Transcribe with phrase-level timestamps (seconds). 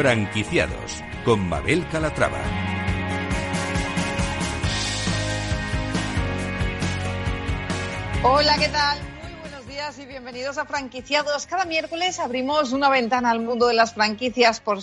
[0.00, 2.40] Franquiciados con Mabel Calatrava.
[8.22, 9.09] Hola, ¿qué tal?
[10.00, 11.46] Y bienvenidos a Franquiciados.
[11.46, 14.60] Cada miércoles abrimos una ventana al mundo de las franquicias.
[14.60, 14.78] Por,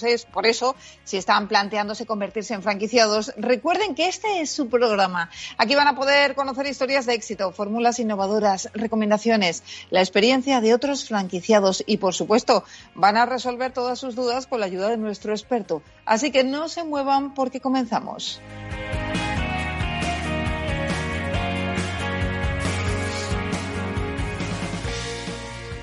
[0.46, 0.76] eso,
[1.06, 5.32] si están planteándose convertirse en franquiciados, recuerden que este es su programa.
[5.58, 11.08] Aquí van a poder conocer historias de éxito, fórmulas innovadoras, recomendaciones, la experiencia de otros
[11.08, 12.64] franquiciados y, por supuesto,
[12.94, 15.82] van a resolver todas sus dudas con la ayuda de nuestro experto.
[16.06, 18.40] Así que no se muevan porque comenzamos.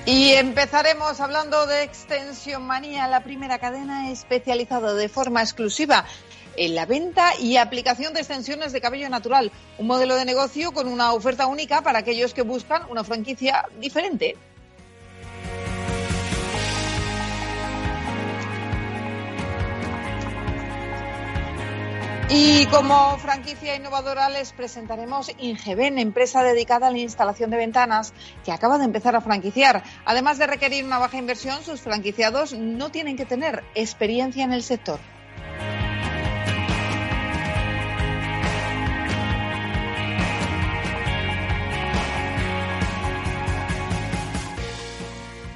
[0.07, 6.05] Y empezaremos hablando de Extensión Manía, la primera cadena especializada de forma exclusiva
[6.57, 9.51] en la venta y aplicación de extensiones de cabello natural.
[9.79, 14.37] Un modelo de negocio con una oferta única para aquellos que buscan una franquicia diferente.
[22.27, 28.51] Y como franquicia innovadora les presentaremos Ingeben, empresa dedicada a la instalación de ventanas que
[28.51, 29.83] acaba de empezar a franquiciar.
[30.05, 34.63] Además de requerir una baja inversión, sus franquiciados no tienen que tener experiencia en el
[34.63, 34.99] sector.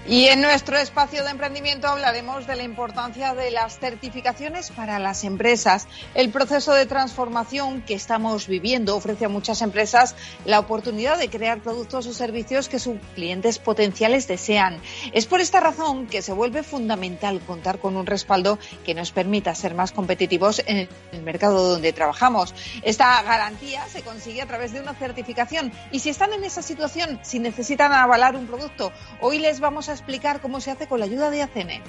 [0.10, 5.24] Y en nuestro espacio de emprendimiento hablaremos de la importancia de las certificaciones para las
[5.24, 5.88] empresas.
[6.16, 11.60] El proceso de transformación que estamos viviendo ofrece a muchas empresas la oportunidad de crear
[11.60, 14.82] productos o servicios que sus clientes potenciales desean.
[15.14, 19.54] Es por esta razón que se vuelve fundamental contar con un respaldo que nos permita
[19.54, 22.56] ser más competitivos en el mercado donde trabajamos.
[22.82, 27.20] Esta garantía se consigue a través de una certificación y si están en esa situación,
[27.22, 31.06] si necesitan avalar un producto, hoy les vamos a explicar cómo se hace con la
[31.06, 31.84] ayuda de ACN.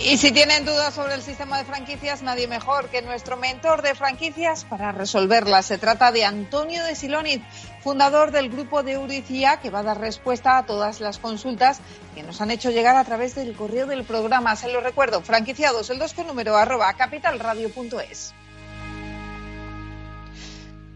[0.00, 3.94] Y si tienen dudas sobre el sistema de franquicias, nadie mejor que nuestro mentor de
[3.94, 5.66] franquicias para resolverlas.
[5.66, 7.42] Se trata de Antonio de Siloniz,
[7.82, 11.80] fundador del grupo de Euricia, que va a dar respuesta a todas las consultas
[12.14, 14.56] que nos han hecho llegar a través del correo del programa.
[14.56, 18.34] Se lo recuerdo, franquiciados, el 2 con número arroba capitalradio.es.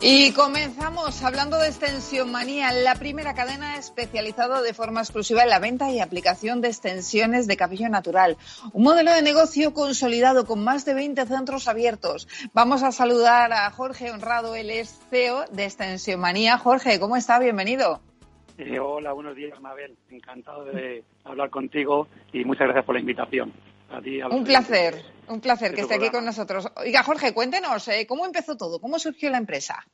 [0.00, 5.58] Y comenzamos hablando de Extensión Manía, la primera cadena especializada de forma exclusiva en la
[5.58, 8.36] venta y aplicación de extensiones de cabello natural.
[8.72, 12.28] Un modelo de negocio consolidado con más de 20 centros abiertos.
[12.52, 16.58] Vamos a saludar a Jorge Honrado, el es CEO de Extensión Manía.
[16.58, 17.40] Jorge, ¿cómo está?
[17.40, 18.00] Bienvenido.
[18.56, 19.96] Eh, hola, buenos días, Mabel.
[20.10, 23.52] Encantado de hablar contigo y muchas gracias por la invitación.
[24.30, 26.68] un placer, un placer que esté aquí con nosotros.
[26.76, 28.80] Oiga, Jorge, cuéntenos, eh, ¿cómo empezó todo?
[28.80, 29.84] ¿Cómo surgió la empresa?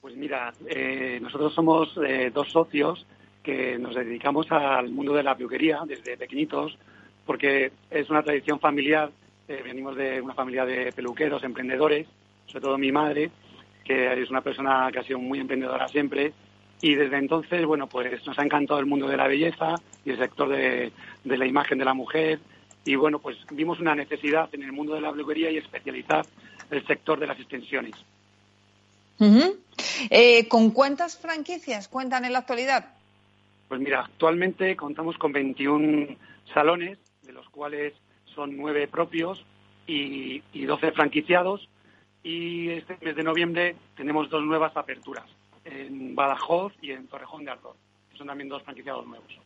[0.00, 3.06] Pues mira, eh, nosotros somos eh, dos socios
[3.42, 6.76] que nos dedicamos al mundo de la peluquería desde pequeñitos,
[7.24, 9.10] porque es una tradición familiar.
[9.48, 12.08] Eh, venimos de una familia de peluqueros, emprendedores,
[12.46, 13.30] sobre todo mi madre,
[13.84, 16.32] que es una persona que ha sido muy emprendedora siempre.
[16.80, 19.74] Y desde entonces, bueno, pues nos ha encantado el mundo de la belleza
[20.04, 20.92] y el sector de,
[21.24, 22.38] la imagen de la mujer.
[22.86, 26.24] Y bueno, pues vimos una necesidad en el mundo de la peluquería y especializar
[26.70, 27.94] el sector de las extensiones.
[30.08, 32.94] Eh, ¿Con cuántas franquicias cuentan en la actualidad?
[33.68, 36.16] Pues mira, actualmente contamos con 21
[36.54, 37.92] salones, de los cuales
[38.36, 39.44] son 9 propios
[39.88, 41.68] y, y 12 franquiciados.
[42.22, 45.26] Y este mes de noviembre tenemos dos nuevas aperturas,
[45.64, 47.76] en Badajoz y en Torrejón de Ardoz,
[48.12, 49.45] que son también dos franquiciados nuevos.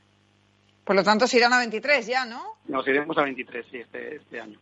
[0.85, 2.57] Por lo tanto, se irán a 23 ya, ¿no?
[2.67, 4.59] Nos iremos a 23, sí, este, este año.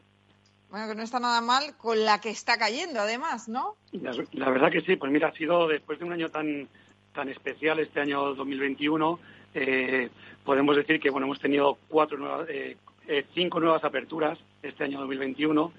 [0.71, 3.77] Bueno, que no está nada mal con la que está cayendo, además, ¿no?
[3.93, 6.69] La, verdad que sí, pues mira, ha sido después de un año tan
[7.15, 9.19] tan especial, este año 2021,
[9.55, 10.11] eh,
[10.45, 12.77] podemos decir que bueno hemos tenido cuatro nuevas, eh,
[13.09, 15.73] eh, cinco nuevas aperturas este año 2021,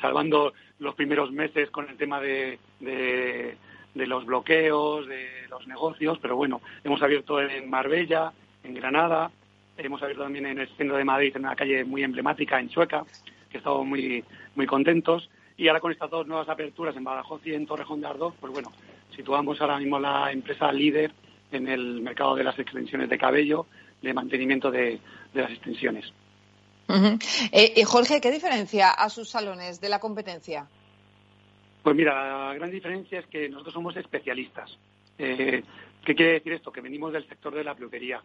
[0.00, 3.56] salvando los primeros meses con el tema de, de,
[3.94, 8.32] de los bloqueos, de los negocios, pero bueno, hemos abierto en Marbella,
[8.62, 9.30] en Granada,
[9.76, 13.04] hemos abierto también en el centro de Madrid, en una calle muy emblemática, en Chueca
[13.50, 14.24] que estamos muy,
[14.56, 15.30] muy contentos.
[15.56, 18.52] Y ahora con estas dos nuevas aperturas en Badajoz y en Torrejón de Ardoz, pues
[18.52, 18.72] bueno,
[19.14, 21.12] situamos ahora mismo la empresa líder
[21.52, 23.66] en el mercado de las extensiones de cabello
[24.12, 25.00] mantenimiento de,
[25.32, 26.12] las extensiones.
[27.86, 30.66] Jorge, ¿qué diferencia a sus salones de la competencia?
[31.82, 34.76] Pues mira, la gran diferencia es que nosotros somos especialistas.
[35.16, 35.64] ¿Qué
[36.04, 36.70] quiere decir esto?
[36.70, 38.22] Que venimos del sector de la peluquería.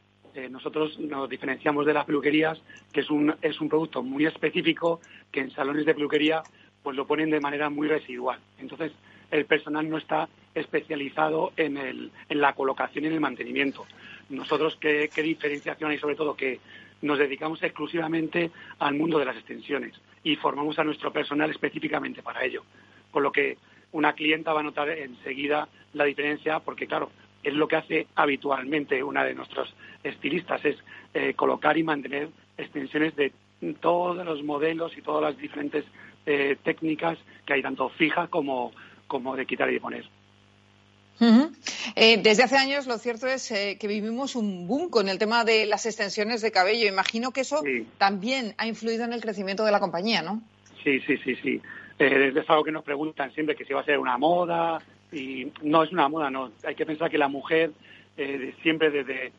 [0.48, 2.62] Nosotros nos diferenciamos de las peluquerías,
[2.94, 5.02] que es un, es un producto muy específico
[5.32, 6.44] que en salones de peluquería
[6.84, 8.40] pues lo ponen de manera muy residual.
[8.60, 8.92] Entonces,
[9.32, 13.86] el personal no está especializado en, el, en la colocación y en el mantenimiento.
[14.30, 15.98] Nosotros, ¿qué, diferenciación hay?
[15.98, 16.60] Sobre todo que
[17.02, 19.94] nos dedicamos exclusivamente al mundo de las extensiones
[20.24, 22.64] y formamos a nuestro personal específicamente para ello.
[23.12, 23.58] Con lo que
[23.92, 27.12] una clienta va a notar enseguida la diferencia porque, claro,
[27.44, 30.78] es lo que hace habitualmente una de nuestros estilistas, es
[31.14, 33.32] eh, colocar y mantener extensiones de
[33.80, 35.86] todos los modelos y todas las diferentes
[36.26, 38.72] eh, técnicas que hay, tanto fija como,
[39.08, 40.06] como de quitar y de poner.
[41.96, 45.44] Eh, desde hace años lo cierto es eh, que vivimos un boom con el tema
[45.44, 46.88] de las extensiones de cabello.
[46.88, 47.62] Imagino que eso
[47.98, 50.42] también ha influido en el crecimiento de la compañía, ¿no?
[50.84, 51.62] Sí, sí, sí, sí.
[52.00, 54.80] Eh, es algo que nos preguntan siempre que si va a ser una moda
[55.12, 56.52] y no es una moda, no.
[56.66, 57.72] Hay que pensar que la mujer
[58.62, 59.32] siempre desde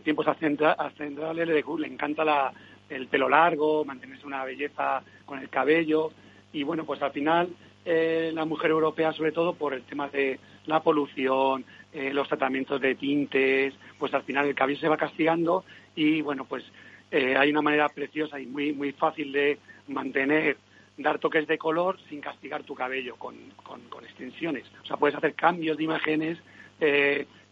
[0.00, 2.50] tiempos ascendrales le, le encanta la,
[2.88, 6.10] el pelo largo, mantenerse una belleza con el cabello
[6.52, 7.48] y bueno, pues al final
[7.84, 12.80] eh, la mujer europea, sobre todo por el tema de la polución, eh, los tratamientos
[12.80, 15.64] de tintes, pues al final el cabello se va castigando
[15.96, 16.64] y bueno, pues
[17.10, 19.58] eh, hay una manera preciosa y muy, muy fácil de
[19.88, 20.56] mantener,
[20.96, 24.64] dar toques de color sin castigar tu cabello con, con, extensiones.
[24.82, 26.38] O sea, puedes hacer cambios de imágenes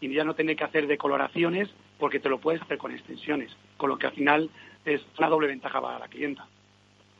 [0.01, 3.89] y ya no tener que hacer decoloraciones porque te lo puedes hacer con extensiones, con
[3.89, 4.49] lo que al final
[4.85, 6.47] es una doble ventaja para la clienta.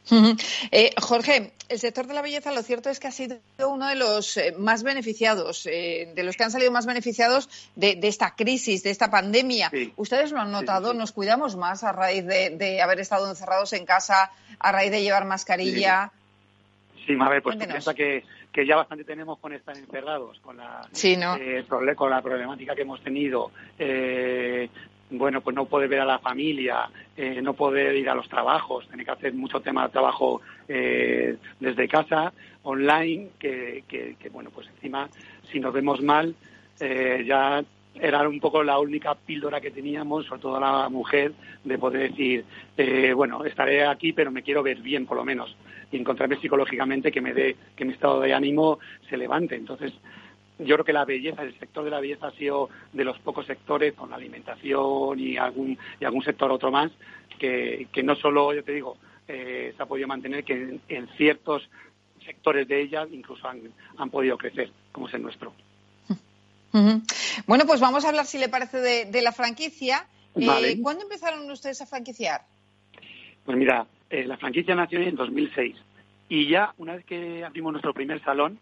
[0.71, 3.37] Eh, Jorge, el sector de la belleza lo cierto es que ha sido
[3.67, 7.99] uno de los eh, más beneficiados, eh, de los que han salido más beneficiados de,
[8.03, 9.71] esta crisis, de esta pandemia.
[9.95, 10.93] ¿Ustedes lo han notado?
[10.93, 15.25] ¿Nos cuidamos más a raíz de, haber estado encerrados en casa, a raíz de llevar
[15.25, 16.11] mascarilla?
[17.05, 20.87] Sí, a ver, pues piensa que, que ya bastante tenemos con estar encerrados, con la,
[21.95, 23.51] con la problemática que hemos tenido
[25.11, 28.87] bueno, pues no puede ver a la familia, eh, no puede ir a los trabajos,
[28.87, 32.31] tiene que hacer mucho tema de trabajo eh, desde casa,
[32.63, 35.09] online, que, que, bueno, pues encima,
[35.51, 36.33] si nos vemos mal,
[36.79, 37.63] eh, ya
[37.93, 42.45] era un poco la única píldora que teníamos, sobre todo la mujer, de poder decir,
[43.13, 45.55] bueno, estaré aquí, pero me quiero ver bien, por lo menos,
[45.91, 48.79] y encontrarme psicológicamente que me dé, que mi estado de ánimo
[49.09, 49.55] se levante.
[49.55, 49.91] Entonces,
[50.61, 53.45] yo creo que la belleza, el sector de la belleza ha sido de los pocos
[53.45, 56.91] sectores, con la alimentación y algún, y algún sector otro más,
[57.39, 58.97] que, que no solo, yo te digo,
[59.27, 61.67] eh, se ha podido mantener, que en, ciertos
[62.25, 63.61] sectores de ella incluso han,
[63.97, 65.53] han, podido crecer, como es el nuestro.
[67.47, 70.05] Bueno, pues vamos a hablar, si le parece, de, la franquicia.
[70.35, 72.41] Eh, ¿Cuándo empezaron ustedes a franquiciar?
[73.45, 75.75] Pues mira, eh, la franquicia nació en 2006
[76.29, 78.59] y ya una vez que abrimos nuestro primer salón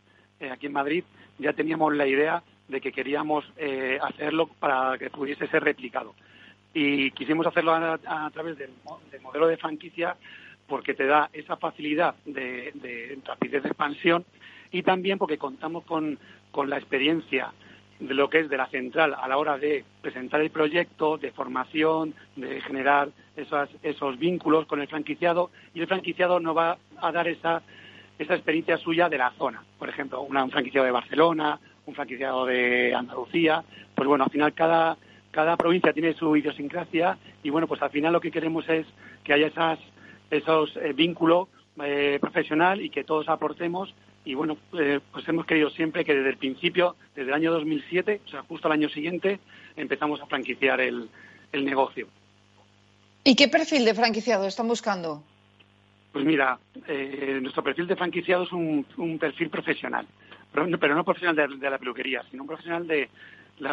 [0.52, 1.04] aquí en Madrid,
[1.40, 6.14] ya teníamos la idea de que queríamos eh, hacerlo para que pudiese ser replicado.
[6.74, 8.70] Y quisimos hacerlo a, través del,
[9.24, 10.16] modelo de franquicia
[10.68, 14.24] porque te da esa facilidad de, rapidez de expansión
[14.72, 16.20] y también porque contamos con,
[16.68, 17.54] la experiencia
[18.00, 21.32] de lo que es de la central a la hora de presentar el proyecto, de
[21.32, 27.12] formación, de generar esos, esos vínculos con el franquiciado y el franquiciado nos va a
[27.12, 27.64] dar esa
[28.20, 29.64] esa experiencia suya de la zona.
[29.80, 33.64] Por ejemplo, un franquiciado de Barcelona, un franquiciado de Andalucía.
[33.96, 34.98] Pues bueno, al final cada,
[35.32, 38.86] cada provincia tiene su idiosincrasia y bueno, pues al final lo que queremos es
[39.24, 39.80] que haya esas,
[40.30, 41.48] esos eh, vínculos
[41.82, 43.94] eh, profesional y que todos aportemos.
[44.26, 48.22] Y bueno, eh, pues hemos querido siempre que desde el principio, desde el año 2007,
[48.26, 49.40] o sea, justo al año siguiente,
[49.78, 51.10] empezamos a franquiciar el,
[51.54, 52.08] el negocio.
[53.24, 55.24] ¿Y qué perfil de franquiciado están buscando?
[56.12, 58.86] Pues mira, eh, nuestro perfil de franquiciado es un,
[59.20, 60.08] perfil profesional,
[60.52, 63.10] pero, no profesional de, la peluquería, sino un profesional de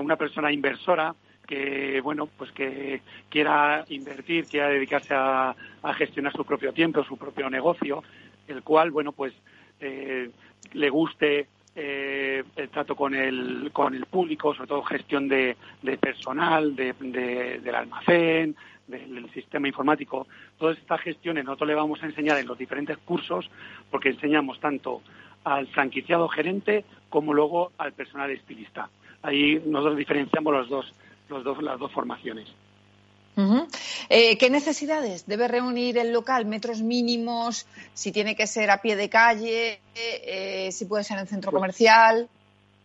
[0.01, 1.15] una persona inversora
[1.47, 3.01] que bueno pues que
[3.31, 5.55] quiera invertir, quiera dedicarse a,
[5.95, 8.03] gestionar su propio tiempo, su propio negocio,
[8.49, 9.33] el cual bueno pues
[9.81, 10.31] eh,
[10.73, 15.57] le guste eh, el trato con el, con el público, sobre todo gestión de,
[16.01, 20.27] personal, del almacén, del sistema informático,
[20.59, 23.51] todas estas gestiones nosotros le vamos a enseñar en los diferentes cursos
[23.91, 25.03] porque enseñamos tanto
[25.45, 28.89] al franquiciado gerente como luego al personal estilista.
[29.23, 30.93] Ahí nosotros diferenciamos los dos,
[31.29, 32.49] los dos, las dos formaciones.
[34.09, 36.47] Eh, ¿Qué necesidades debe reunir el local?
[36.47, 37.67] ¿Metros mínimos?
[37.93, 39.81] ¿Si tiene que ser a pie de calle?
[39.95, 42.29] Eh, ¿Si puede ser en centro pues comercial?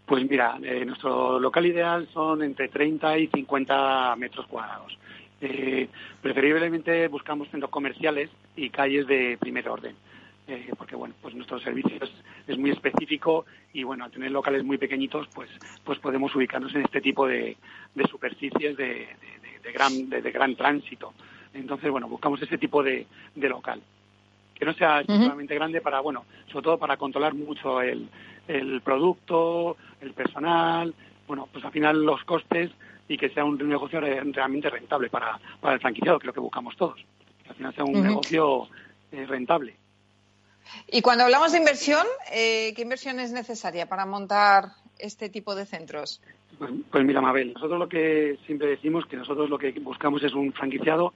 [0.06, 4.98] Pues mira, eh, nuestro local ideal son entre 30 y 50 metros cuadrados
[5.42, 5.90] Eh,
[6.22, 9.96] preferiblemente buscamos centros comerciales y calles de primer orden.
[10.48, 11.98] Eh, porque bueno, pues nuestro servicio
[12.48, 15.50] es, muy específico y bueno, al tener locales muy pequeñitos, pues,
[15.84, 17.58] pues podemos ubicarnos en este tipo de,
[18.10, 19.08] superficies de,
[19.74, 21.14] gran, de, gran tránsito.
[21.54, 23.82] Entonces, bueno, buscamos ese tipo de, local.
[24.54, 28.10] Que no sea excesivamente grande para, bueno, sobre todo para controlar mucho el,
[28.48, 30.94] el producto, el personal,
[31.28, 32.72] bueno, pues al final los costes
[33.12, 36.40] y que sea un negocio realmente rentable para, para el franquiciado, que es lo que
[36.40, 36.96] buscamos todos.
[37.44, 38.70] Que al final sea un negocio
[39.12, 39.76] eh, rentable.
[40.88, 45.66] Y cuando hablamos de inversión, eh, ¿qué inversión es necesaria para montar este tipo de
[45.66, 46.22] centros?
[46.58, 50.34] Pues, pues, mira, Mabel, nosotros lo que siempre decimos que nosotros lo que buscamos es
[50.34, 51.14] un franquiciado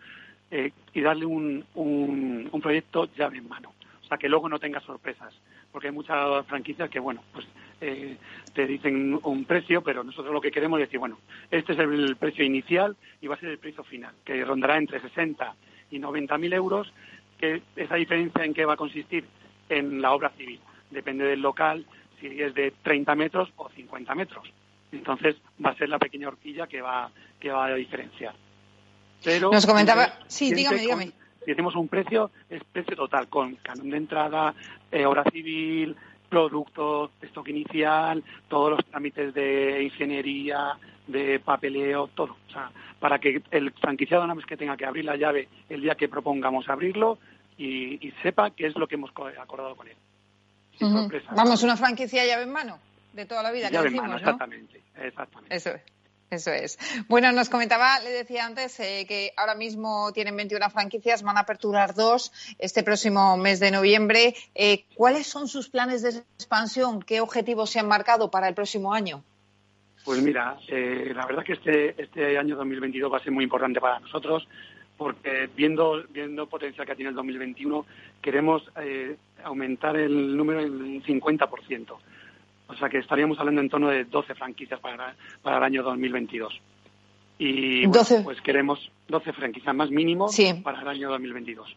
[0.51, 3.71] eh, y darle un, un, un, proyecto llave en mano.
[4.03, 5.33] O sea, que luego no tenga sorpresas.
[5.71, 7.45] Porque hay muchas franquicias que, bueno, pues
[7.87, 8.17] eh,
[8.53, 11.19] te dicen un precio, pero nosotros lo que queremos es decir, bueno,
[11.51, 14.99] este es el precio inicial y va a ser el precio final, que rondará entre
[14.99, 15.55] 60
[15.91, 16.91] y 90 mil euros.
[17.39, 19.25] Que esa diferencia en qué va a consistir
[19.69, 20.59] en la obra civil.
[20.89, 21.85] Depende del local,
[22.19, 24.49] si es de 30 metros o 50 metros.
[24.91, 28.33] Entonces va a ser la pequeña horquilla que va, que va a diferenciar.
[29.23, 31.11] Pero, Nos comentaba, sí, dígame, dígame.
[31.43, 34.55] Si decimos un precio, es precio total, con canon de entrada,
[34.91, 35.95] eh, obra civil,
[36.35, 40.77] producto, stock inicial, todos los trámites de ingeniería,
[41.07, 42.35] de papeleo, todo.
[42.47, 45.81] O sea, para que el franquiciado nada más que tenga que abrir la llave el
[45.81, 47.17] día que propongamos abrirlo,
[47.57, 49.95] y, sepa qué es lo que hemos acordado con él.
[51.33, 52.79] Vamos, una franquicia llave en mano
[53.13, 53.69] de toda la vida.
[53.69, 55.55] Llave en mano, exactamente, exactamente.
[55.55, 55.94] Eso es.
[56.31, 56.79] Eso es.
[57.07, 61.41] Bueno, nos comentaba, le decía antes, eh, que ahora mismo tienen 21 franquicias, van a
[61.41, 64.33] aperturar dos este próximo mes de noviembre.
[64.55, 67.01] Eh, ¿Cuáles son sus planes de expansión?
[67.01, 69.23] ¿Qué objetivos se han marcado para el próximo año?
[70.03, 73.79] Pues mira, eh, la verdad que este, este año 2022 va a ser muy importante
[73.79, 74.47] para nosotros
[74.97, 77.85] porque viendo, viendo potencial que tiene el 2021,
[78.21, 81.97] queremos eh, aumentar el número en un 50%.
[82.67, 86.61] O sea que estaríamos hablando en torno de 12 franquicias para, para el año 2022.
[87.37, 90.29] Y pues queremos 12 franquicias más mínimo
[90.63, 91.75] para el año 2022.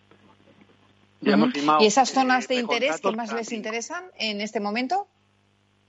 [1.80, 5.08] ¿Y esas zonas de interés que más les interesan en este momento?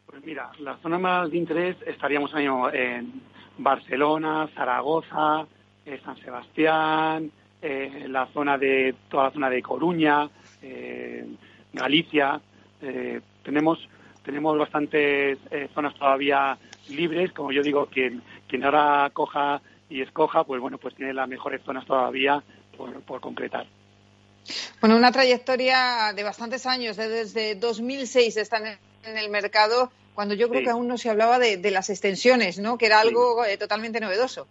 [0.08, 3.22] Pues mira, las zonas más de interés estaríamos en
[3.60, 5.46] Barcelona, Zaragoza,
[5.86, 10.30] eh, San Sebastián, eh, la zona de toda la zona de Coruña,
[10.62, 11.26] eh,
[11.74, 12.42] Galicia.
[13.44, 13.78] tenemos
[14.24, 15.38] tenemos bastantes
[15.74, 16.58] zonas todavía
[16.90, 21.28] libres, como yo digo, quien quien ahora coja y escoja, pues bueno, pues tiene las
[21.28, 22.44] mejores zonas todavía
[23.06, 23.68] por, concretar.
[24.82, 28.66] Bueno, una trayectoria de bastantes años, desde 2006 están
[29.04, 32.78] en el mercado, cuando yo creo que aún no se hablaba de, las extensiones, ¿no?
[32.78, 34.48] Que era algo totalmente novedoso.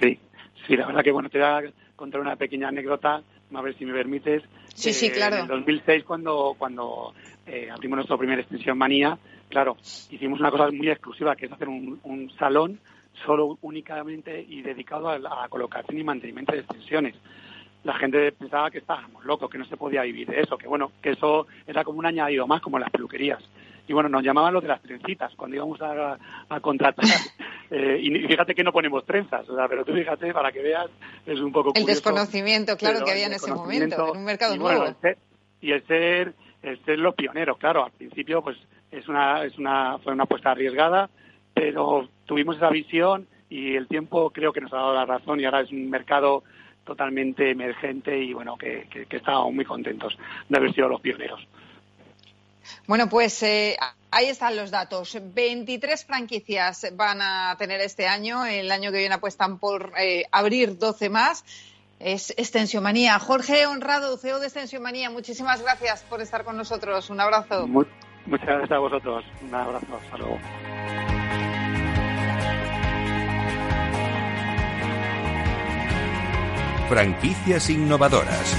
[0.00, 0.18] Sí,
[0.66, 1.62] Sí, la verdad que bueno, te voy a
[1.96, 3.22] contar una pequeña anécdota,
[3.54, 4.42] a ver si me permites.
[4.74, 5.38] Sí, sí, claro.
[5.38, 7.14] En 2006, cuando, cuando
[7.46, 9.18] eh, abrimos nuestro primer extensión manía,
[9.48, 9.76] claro,
[10.10, 12.78] hicimos una cosa muy exclusiva, que es hacer un, salón
[13.26, 17.14] solo únicamente y dedicado a la colocación y mantenimiento de extensiones
[17.84, 20.92] la gente pensaba que estábamos locos, que no se podía vivir de eso, que bueno,
[21.02, 23.42] que eso era como un añadido más, como las peluquerías.
[23.88, 26.18] Y bueno, nos llamaban los de las trencitas cuando íbamos a,
[26.60, 27.04] contratar.
[27.74, 30.90] Eh, y fíjate que no ponemos trenzas, o sea, pero tú fíjate, para que veas,
[31.24, 34.84] es un poco El desconocimiento, claro, que había en ese momento, en un mercado nuevo.
[34.84, 35.16] y el ser,
[35.62, 36.34] el ser
[36.86, 38.56] los pioneros, claro, al principio pues
[38.90, 41.10] es una, es una, fue una apuesta arriesgada,
[41.54, 45.44] pero tuvimos esa visión y el tiempo creo que nos ha dado la razón y
[45.44, 46.44] ahora es un mercado
[46.84, 50.16] totalmente emergente y bueno, que, que, estábamos muy contentos
[50.48, 51.46] de haber sido los pioneros.
[52.86, 53.76] Bueno, pues eh,
[54.10, 55.16] ahí están los datos.
[55.20, 58.46] 23 franquicias van a tener este año.
[58.46, 61.44] El año que viene apuestan por eh, abrir 12 más.
[62.02, 63.18] Es Extensiomanía.
[63.20, 67.08] Jorge Honrado, CEO de Extensiomanía, muchísimas gracias por estar con nosotros.
[67.10, 67.68] Un abrazo.
[67.68, 67.86] muchas
[68.26, 69.24] gracias a vosotros.
[69.40, 69.86] Un abrazo.
[69.96, 70.38] Hasta luego.
[76.88, 78.56] Franquicias innovadoras.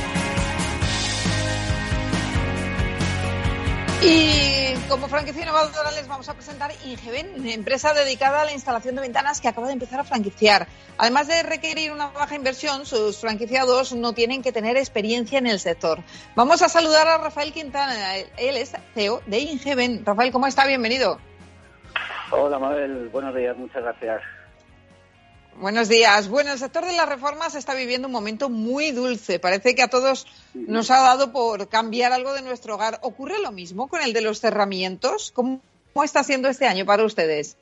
[4.02, 9.02] Y como franquicia innovadora les vamos a presentar Ingeben, empresa dedicada a la instalación de
[9.02, 10.68] ventanas que acaba de empezar a franquiciar.
[10.98, 15.60] Además de requerir una baja inversión, sus franquiciados no tienen que tener experiencia en el
[15.60, 16.00] sector.
[16.36, 20.06] Vamos a saludar a Rafael Quintana, él es CEO de Ingeben.
[20.06, 20.66] Rafael, ¿cómo está?
[20.68, 21.20] Bienvenido.
[22.32, 23.10] Hola, Mabel.
[23.10, 23.56] Buenos días.
[23.58, 24.22] Muchas gracias.
[25.60, 26.30] Buenos días.
[26.30, 29.40] Bueno, el sector de las reformas está viviendo un momento muy dulce.
[29.40, 33.00] Parece que a todos nos ha dado por cambiar algo de nuestro hogar.
[33.02, 35.32] ¿Ocurre lo mismo con el de los cerramientos?
[35.32, 35.62] ¿Cómo,
[36.04, 37.58] está siendo este año para ustedes?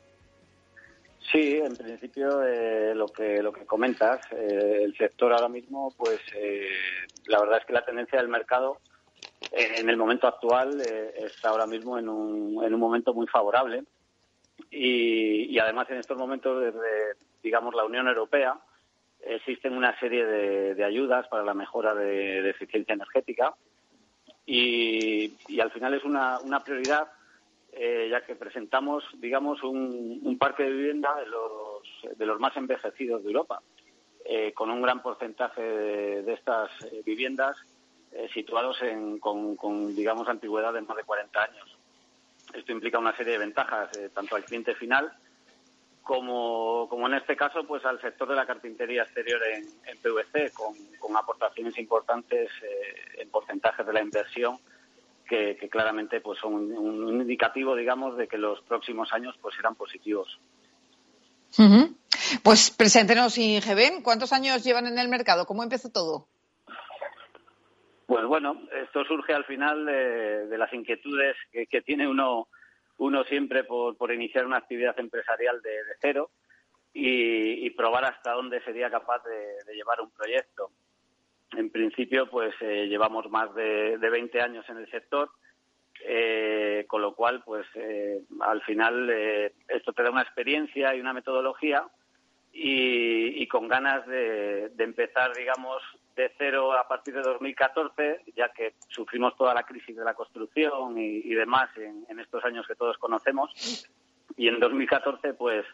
[1.31, 6.19] Sí, en principio eh, lo que lo que comentas, eh, el sector ahora mismo, pues
[6.35, 6.67] eh,
[7.27, 8.77] la verdad es que la tendencia del mercado
[9.51, 13.83] en el momento actual está ahora mismo en un, en un momento muy favorable
[14.69, 18.59] y, además en estos momentos desde digamos la Unión Europea
[19.21, 23.53] existen una serie de, ayudas para la mejora de, eficiencia energética
[24.45, 27.07] y, al final es una, una prioridad
[27.73, 33.23] eh, ya que presentamos, digamos, un, parque de vivienda de los, de los más envejecidos
[33.23, 33.61] de Europa,
[34.25, 37.55] eh, con un gran porcentaje de, estas eh, viviendas
[38.33, 41.77] situados en, con, digamos, antigüedad de más de 40 años.
[42.53, 45.13] Esto implica una serie de ventajas, tanto al cliente final
[46.11, 50.75] como, como en este caso, pues al sector de la carpintería exterior en, PVC, con,
[50.99, 52.49] con aportaciones importantes
[53.17, 54.57] en porcentajes de la inversión
[55.29, 60.37] que, claramente pues son un, indicativo, digamos, de que los próximos años pues serán positivos.
[62.43, 65.45] Pues preséntenos, Ingeben, ¿cuántos años llevan en el mercado?
[65.45, 66.27] ¿Cómo empezó todo?
[68.05, 72.49] Pues bueno, esto surge al final de, las inquietudes que, tiene uno,
[73.01, 76.31] uno siempre por, iniciar una actividad empresarial de, cero
[76.93, 80.71] y, probar hasta dónde sería capaz de llevar un proyecto.
[81.57, 85.29] En principio, pues eh, llevamos más de, de, 20 años en el sector,
[86.05, 89.09] eh, con lo cual, pues eh, al final
[89.67, 91.85] esto te da una experiencia y una metodología
[92.53, 95.81] y, con ganas de, empezar, digamos,
[96.15, 100.97] de cero a partir de 2014, ya que sufrimos toda la crisis de la construcción
[100.97, 103.51] y, demás en, estos años que todos conocemos.
[104.37, 105.65] Y en 2014, pues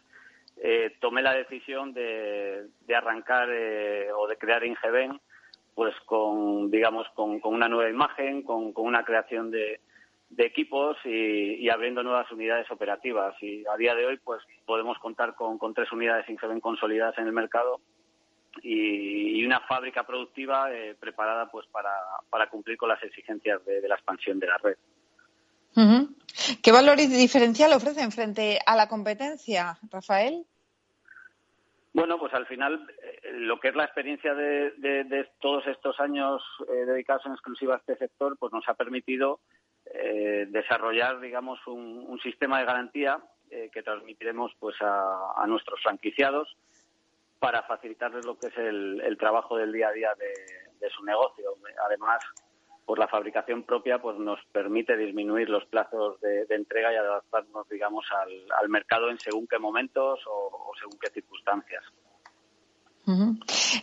[0.99, 5.19] tomé la decisión de, de arrancar o de crear Ingeben
[5.77, 9.79] pues con, digamos, con, una nueva imagen, con, una creación de,
[10.35, 13.35] equipos y, abriendo nuevas unidades operativas.
[13.43, 17.31] Y a día de hoy, pues podemos contar con, tres unidades Ingeven consolidadas en el
[17.31, 17.79] mercado
[18.63, 24.39] y, una fábrica productiva eh, preparada pues para, cumplir con las exigencias de, la expansión
[24.39, 24.77] de la red.
[26.61, 30.45] ¿Qué valor diferencial ofrecen frente a la competencia, Rafael?
[31.97, 36.85] Bueno, pues al final eh, lo que es la experiencia de, todos estos años eh,
[36.85, 39.39] dedicados en exclusiva a este sector, pues nos ha permitido
[39.95, 43.19] eh, desarrollar, digamos, un, sistema de garantía
[43.71, 46.55] que transmitiremos pues a, nuestros franquiciados
[47.39, 51.55] para facilitarles lo que es el, trabajo del día a día de su negocio.
[51.85, 52.23] Además,
[52.87, 58.05] pues la fabricación propia pues nos permite disminuir los plazos de, entrega y adaptarnos digamos
[58.13, 61.83] al, mercado en según qué momentos o, según qué circunstancias.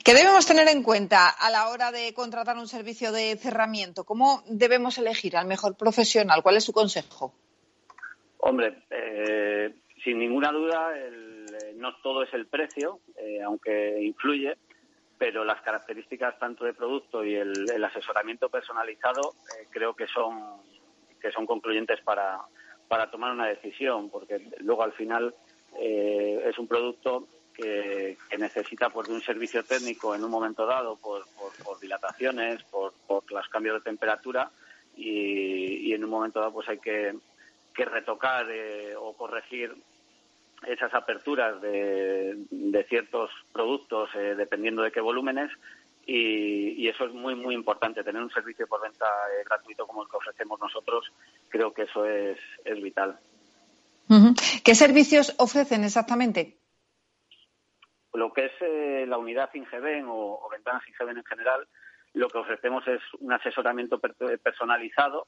[0.03, 4.05] ¿Qué debemos tener en cuenta a la hora de contratar un servicio de cerramiento?
[4.05, 6.43] ¿Cómo debemos elegir al mejor profesional?
[6.43, 7.35] ¿Cuál es su consejo?
[8.39, 10.99] Hombre, eh, sin ninguna duda,
[11.55, 14.57] eh, no todo es el precio, eh, aunque influye
[15.17, 20.61] pero las características tanto de producto y el, asesoramiento personalizado eh, creo que son
[21.21, 22.41] que son concluyentes para,
[22.89, 25.35] para tomar una decisión, porque luego al final
[25.77, 31.25] es un producto que, necesita pues, de un servicio técnico en un momento dado por,
[31.81, 34.51] dilataciones, por, por, los cambios de temperatura
[34.97, 37.15] y, en un momento dado pues hay que,
[37.75, 38.47] retocar
[38.99, 39.75] o corregir
[40.67, 45.51] esas aperturas de, ciertos productos eh, dependiendo de qué volúmenes
[46.07, 48.05] y, eso es muy muy importante.
[48.05, 51.11] Tener un servicio por venta eh, gratuito como el que ofrecemos nosotros
[51.49, 53.19] creo que eso es, es vital.
[54.65, 56.59] ¿Qué servicios ofrecen exactamente?
[58.13, 61.67] Lo que es eh, la unidad Ingeben o, o ventanas Ingeben en general,
[62.13, 65.27] lo que ofrecemos es un asesoramiento personalizado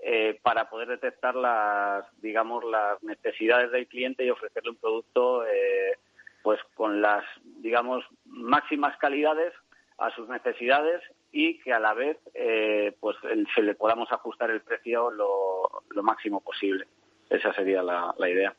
[0.00, 5.98] eh, para poder detectar las, digamos, las necesidades del cliente y ofrecerle un producto, eh,
[6.42, 9.52] pues con las, digamos, máximas calidades
[9.98, 13.16] a sus necesidades y que a la vez, eh, pues
[13.54, 15.68] se le podamos ajustar el precio lo,
[16.02, 16.86] máximo posible.
[17.28, 18.54] Esa sería la, idea.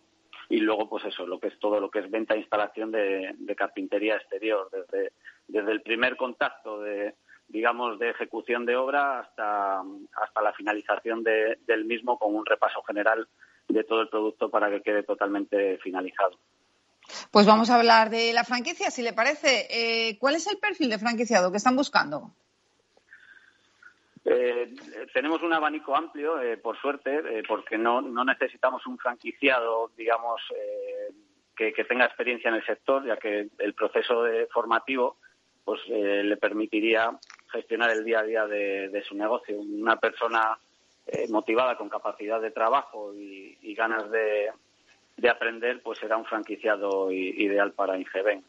[0.49, 3.34] Y luego, pues eso, lo que es todo lo que es venta e instalación de,
[3.38, 5.13] de carpintería exterior, desde,
[5.47, 7.15] desde el primer contacto de,
[7.49, 13.27] digamos, de ejecución de obra hasta, hasta la finalización del mismo con un repaso general
[13.67, 16.38] de todo el producto para que quede totalmente finalizado.
[17.31, 19.67] Pues vamos a hablar de la franquicia, si le parece.
[19.69, 22.31] Eh, ¿Cuál es el perfil de franquiciado que están buscando?
[24.25, 24.75] Eh,
[25.13, 30.41] tenemos un abanico amplio, eh, por suerte, porque no, no necesitamos un franquiciado, digamos,
[31.55, 35.17] que, que, tenga experiencia en el sector, ya que el proceso de formativo
[35.65, 37.12] pues le permitiría
[37.51, 39.59] gestionar el día a día de, su negocio.
[39.59, 40.57] Una persona
[41.07, 44.51] eh, motivada con capacidad de trabajo y, ganas de,
[45.17, 48.43] de aprender, pues será un franquiciado ideal para Ingeben.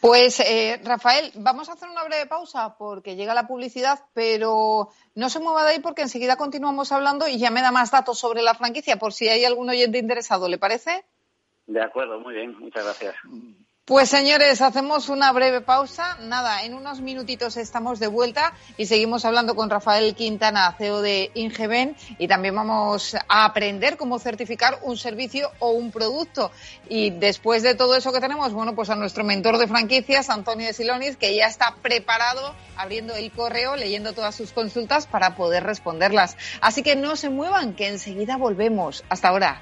[0.00, 5.28] Pues eh, Rafael, vamos a hacer una breve pausa porque llega la publicidad, pero no
[5.28, 8.40] se mueva de ahí porque enseguida continuamos hablando y ya me da más datos sobre
[8.40, 11.04] la franquicia por si hay algún oyente interesado, ¿le parece?
[11.66, 13.16] De acuerdo, muy bien, muchas gracias.
[13.86, 16.16] Pues señores, hacemos una breve pausa.
[16.22, 21.30] Nada, en unos minutitos estamos de vuelta y seguimos hablando con Rafael Quintana, CEO de
[21.34, 26.50] Ingeben, y también vamos a aprender cómo certificar un servicio o un producto.
[26.88, 30.66] Y después de todo eso que tenemos, bueno, pues a nuestro mentor de franquicias, Antonio
[30.66, 35.62] de Silonis, que ya está preparado abriendo el correo, leyendo todas sus consultas para poder
[35.62, 36.38] responderlas.
[36.62, 39.04] Así que no se muevan, que enseguida volvemos.
[39.10, 39.60] Hasta ahora.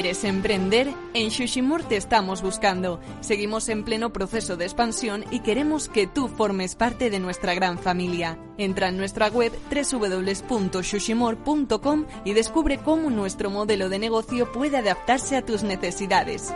[0.00, 0.94] ¿Quieres emprender?
[1.12, 3.00] En Shushimur te estamos buscando.
[3.20, 7.80] Seguimos en pleno proceso de expansión y queremos que tú formes parte de nuestra gran
[7.80, 8.38] familia.
[8.58, 15.44] Entra en nuestra web www.shushimor.com y descubre cómo nuestro modelo de negocio puede adaptarse a
[15.44, 16.54] tus necesidades.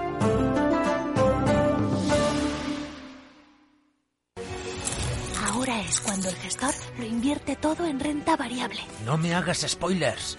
[5.44, 8.78] Ahora es cuando el gestor lo invierte todo en renta variable.
[9.04, 10.38] No me hagas spoilers.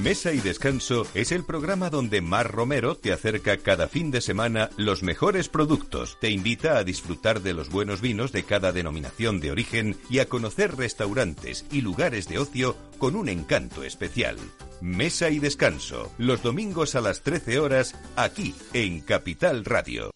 [0.00, 4.70] Mesa y Descanso es el programa donde Mar Romero te acerca cada fin de semana
[4.76, 9.50] los mejores productos, te invita a disfrutar de los buenos vinos de cada denominación de
[9.50, 14.36] origen y a conocer restaurantes y lugares de ocio con un encanto especial.
[14.80, 20.10] Mesa y Descanso, los domingos a las 13 horas, aquí en Capital Radio.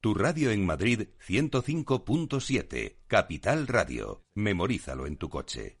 [0.00, 4.22] Tu radio en Madrid 105.7, Capital Radio.
[4.34, 5.80] Memorízalo en tu coche.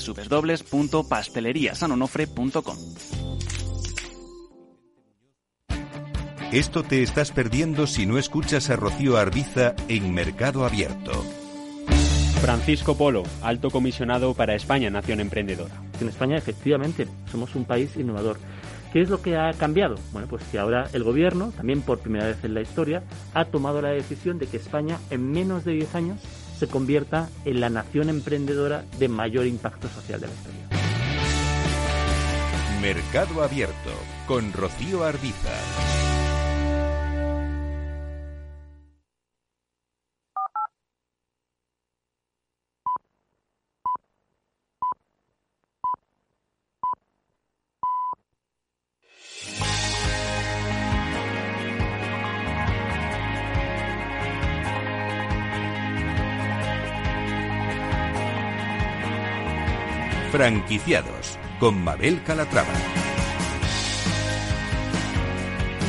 [0.05, 2.77] www.pasteleriasanonofre.com.
[6.51, 11.13] Esto te estás perdiendo si no escuchas a Rocío Arbiza en Mercado Abierto.
[12.41, 15.81] Francisco Polo, alto comisionado para España, Nación Emprendedora.
[16.01, 18.37] En España, efectivamente, somos un país innovador.
[18.91, 19.95] ¿Qué es lo que ha cambiado?
[20.11, 23.81] Bueno, pues que ahora el gobierno, también por primera vez en la historia, ha tomado
[23.81, 26.19] la decisión de que España en menos de 10 años
[26.61, 30.67] se convierta en la nación emprendedora de mayor impacto social de la historia.
[32.79, 33.89] Mercado Abierto
[34.27, 36.20] con Rocío Arbiza.
[60.31, 62.71] Franquiciados con Mabel Calatrava.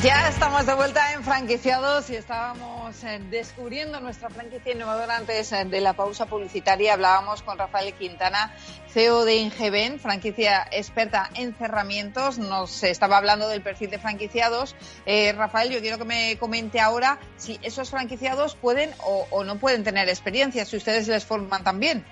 [0.03, 5.65] Ya estamos de vuelta en franquiciados y estábamos eh, descubriendo nuestra franquicia innovadora antes eh,
[5.65, 6.95] de la pausa publicitaria.
[6.95, 8.53] Hablábamos con Rafael Quintana,
[8.89, 12.39] CEO de Ingeben, franquicia experta en cerramientos.
[12.39, 14.75] Nos estaba hablando del perfil de franquiciados.
[15.07, 19.85] Eh, Rafael, yo quiero que me comente ahora si esos franquiciados pueden o, no pueden
[19.85, 22.05] tener experiencia, si ustedes les forman también.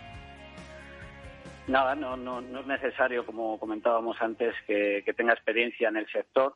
[1.70, 6.54] Nada, no, no, es necesario, como comentábamos antes, que tenga experiencia en el sector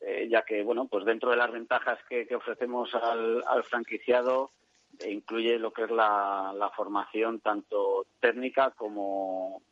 [0.00, 4.50] eh, ya que, bueno, pues dentro de las ventajas que, ofrecemos al, franquiciado
[5.00, 9.62] eh, incluye lo que es la, formación tanto técnica como,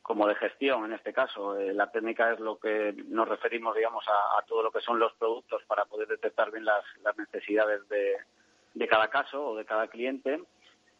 [0.00, 1.58] como de gestión en este caso.
[1.58, 5.12] Eh, la técnica es lo que nos referimos, digamos, a, todo lo que son los
[5.14, 6.84] productos para poder detectar bien las,
[7.16, 8.16] necesidades de,
[8.74, 10.40] de, cada caso o de cada cliente.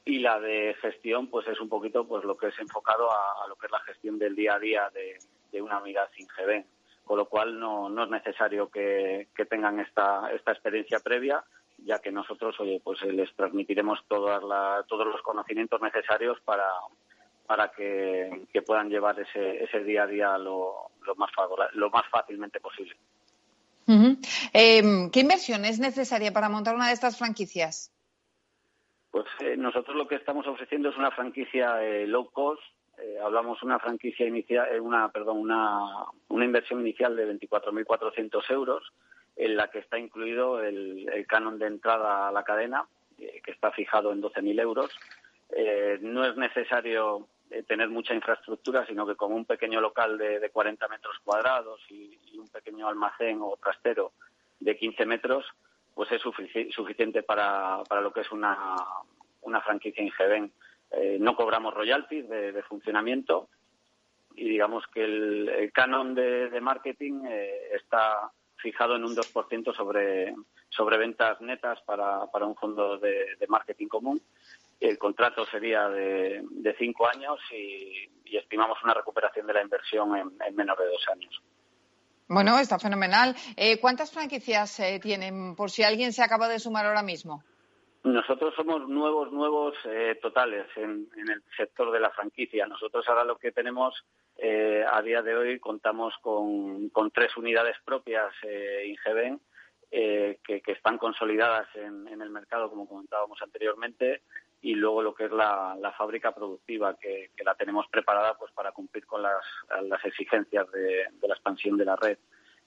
[0.04, 3.56] Y la de gestión, pues es un poquito pues lo que es enfocado a, lo
[3.56, 5.18] que es la gestión del día a día de,
[5.62, 6.64] una unidad sin GB
[7.04, 11.44] con lo cual no, no es necesario que, tengan esta, esta experiencia previa
[11.84, 14.42] ya que nosotros oye pues les transmitiremos todas
[14.88, 16.66] todos los conocimientos necesarios para
[17.46, 21.30] para que, puedan llevar ese, ese día a día lo, lo más
[21.74, 22.96] lo más fácilmente posible.
[23.86, 27.90] Em, ¿Qué inversión es necesaria para montar una de estas franquicias?
[29.14, 32.60] Pues eh, nosotros lo que estamos ofreciendo es una franquicia eh, low cost
[32.98, 35.78] eh, hablamos una franquicia inicial, eh, una, perdón, una,
[36.26, 38.92] una inversión inicial de 24.400 euros,
[39.36, 44.10] en la que está incluido el, canon de entrada a la cadena, que está fijado
[44.10, 44.90] en 12.000 euros.
[46.00, 47.28] no es necesario
[47.68, 52.48] tener mucha infraestructura, sino que con un pequeño local de, 40 metros cuadrados y, un
[52.48, 54.10] pequeño almacén o trastero
[54.58, 55.44] de 15 metros,
[55.94, 58.76] pues es suficiente para, para lo que es una,
[59.42, 60.52] una franquicia en Ingeven.
[60.90, 63.48] Eh, no cobramos royalties de, funcionamiento
[64.36, 70.34] y digamos que el, canon de, marketing eh, está fijado en un 2% sobre,
[70.70, 74.20] sobre ventas netas para, para un fondo de, marketing común.
[74.80, 76.42] El contrato sería de,
[76.78, 81.40] cinco años y, estimamos una recuperación de la inversión en, menos de dos años.
[82.28, 83.34] Bueno, está fenomenal.
[83.56, 87.44] Eh, ¿Cuántas franquicias tienen, por si alguien se acaba de sumar ahora mismo?
[88.04, 92.66] Nosotros somos nuevos, nuevos eh, totales en, el sector de la franquicia.
[92.66, 93.94] Nosotros ahora lo que tenemos
[94.36, 99.40] eh, a día de hoy contamos con, tres unidades propias eh, Ingeben
[99.90, 104.20] eh, que, están consolidadas en, el mercado, como comentábamos anteriormente,
[104.64, 109.06] y luego lo que es la, fábrica productiva que, la tenemos preparada pues para cumplir
[109.06, 112.18] con las, exigencias de la expansión de la red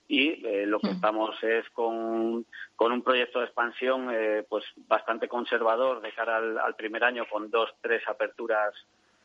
[0.08, 0.94] y eh, lo que mm.
[0.94, 6.74] estamos es con, con, un proyecto de expansión eh, pues bastante conservador de cara al,
[6.76, 8.74] primer año con dos tres aperturas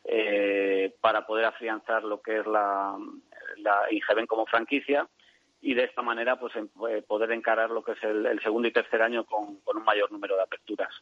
[0.04, 2.98] eh, para poder afianzar lo que es la,
[3.56, 5.08] la Ingeven como franquicia
[5.62, 6.52] y de esta manera pues
[7.06, 10.42] poder encarar lo que es el, segundo y tercer año con un mayor número de
[10.42, 10.92] aperturas.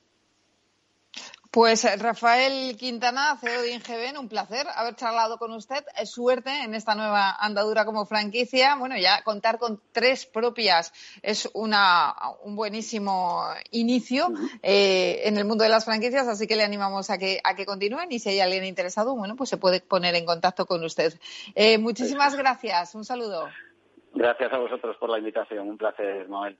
[1.52, 5.84] Pues Rafael Quintana, CEO de Ingeben, un placer haber charlado con usted.
[6.00, 8.74] Es suerte en esta nueva andadura como franquicia.
[8.76, 15.62] Bueno, ya contar con tres propias es una, un buenísimo inicio eh, en el mundo
[15.62, 18.40] de las franquicias, así que le animamos a que, a que continúen y si hay
[18.40, 21.12] alguien interesado, bueno, pues se puede poner en contacto con usted.
[21.54, 22.94] Eh, muchísimas gracias.
[22.94, 23.50] Un saludo.
[24.14, 25.68] Gracias a vosotros por la invitación.
[25.68, 26.56] Un placer, Manuel.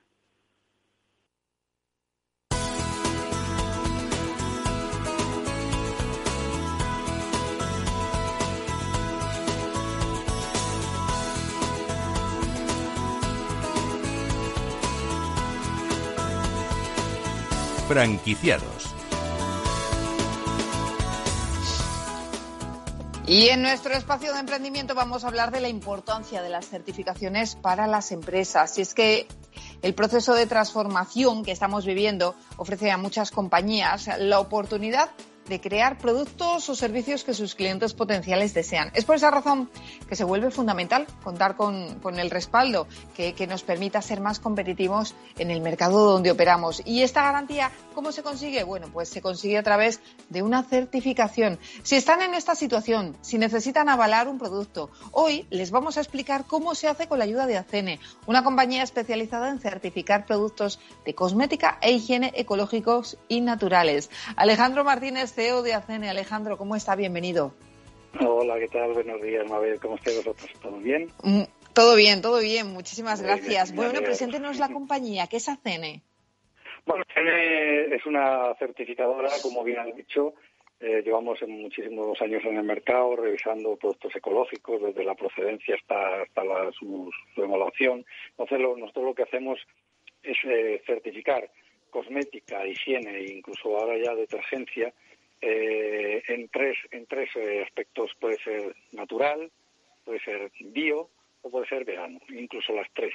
[17.93, 18.87] Franquiciados.
[23.27, 27.55] Y en nuestro espacio de emprendimiento vamos a hablar de la importancia de las certificaciones
[27.55, 28.79] para las empresas.
[28.79, 29.27] Y es que
[29.83, 35.11] el proceso de transformación que estamos viviendo ofrece a muchas compañías la oportunidad
[35.47, 38.91] de crear productos o servicios que sus clientes potenciales desean.
[38.93, 39.69] Es por esa razón
[40.07, 45.15] que se vuelve fundamental contar con, el respaldo que, que, nos permita ser más competitivos
[45.37, 46.81] en el mercado donde operamos.
[46.85, 48.63] Y esta garantía, ¿cómo se consigue?
[48.63, 51.59] Bueno, pues se consigue a través de una certificación.
[51.83, 56.45] Si están en esta situación, si necesitan avalar un producto, hoy les vamos a explicar
[56.45, 61.15] cómo se hace con la ayuda de Acene, una compañía especializada en certificar productos de
[61.15, 64.09] cosmética e higiene ecológicos y naturales.
[64.35, 66.09] Alejandro Martínez CEO de ACENE.
[66.09, 66.95] Alejandro, ¿cómo está?
[66.95, 67.53] Bienvenido.
[68.19, 68.93] Hola, ¿qué tal?
[68.93, 69.79] Buenos días, Mabel.
[69.79, 70.51] ¿Cómo estáis vosotros?
[70.61, 71.09] ¿Todo bien?
[71.23, 71.43] Mm,
[71.73, 72.67] todo bien, todo bien.
[72.67, 73.73] Muchísimas gracias.
[73.73, 75.27] bueno, preséntenos la compañía.
[75.27, 76.03] ¿Qué es ACENE?
[76.85, 80.35] Bueno, ACENE es una certificadora, como bien han dicho,
[80.79, 86.43] eh, llevamos muchísimos años en el mercado revisando productos ecológicos desde la procedencia hasta, hasta
[86.43, 88.05] la, su, evaluación.
[88.31, 89.59] Entonces, nosotros lo que hacemos
[90.21, 91.49] es eh, certificar
[91.89, 94.93] cosmética, higiene e incluso ahora ya detergencia
[95.45, 97.29] eh, en tres, en tres
[97.65, 98.11] aspectos.
[98.19, 99.51] Puede ser natural,
[100.05, 101.09] puede ser bio
[101.41, 103.13] o puede ser vegano, incluso las tres.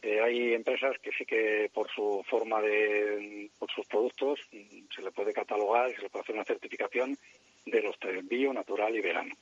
[0.00, 5.02] Eh, hay empresas que sí que por su forma de, por sus productos, mm, se
[5.02, 7.18] le puede catalogar, se le puede hacer una certificación
[7.66, 9.34] de los tres, bio, natural y vegano.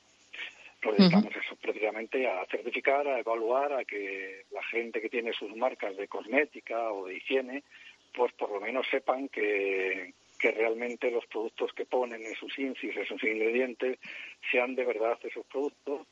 [0.83, 5.55] Nos dedicamos eso precisamente a certificar, a evaluar, a que la gente que tiene sus
[5.55, 7.63] marcas de cosmética o de higiene,
[8.13, 12.95] pues por lo menos sepan que, que realmente los productos que ponen en sus índices,
[12.95, 13.99] en sus ingredientes,
[14.51, 16.07] sean de verdad esos productos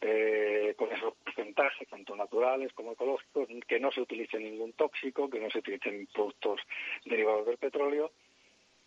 [0.00, 5.40] eh, con esos porcentajes, tanto naturales como ecológicos, que no se utilice ningún tóxico, que
[5.40, 6.60] no se utilicen productos
[7.04, 8.12] derivados del petróleo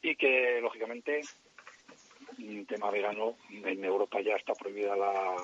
[0.01, 1.21] y que, lógicamente,
[2.39, 5.35] en tema vegano, en Europa ya está prohibida la,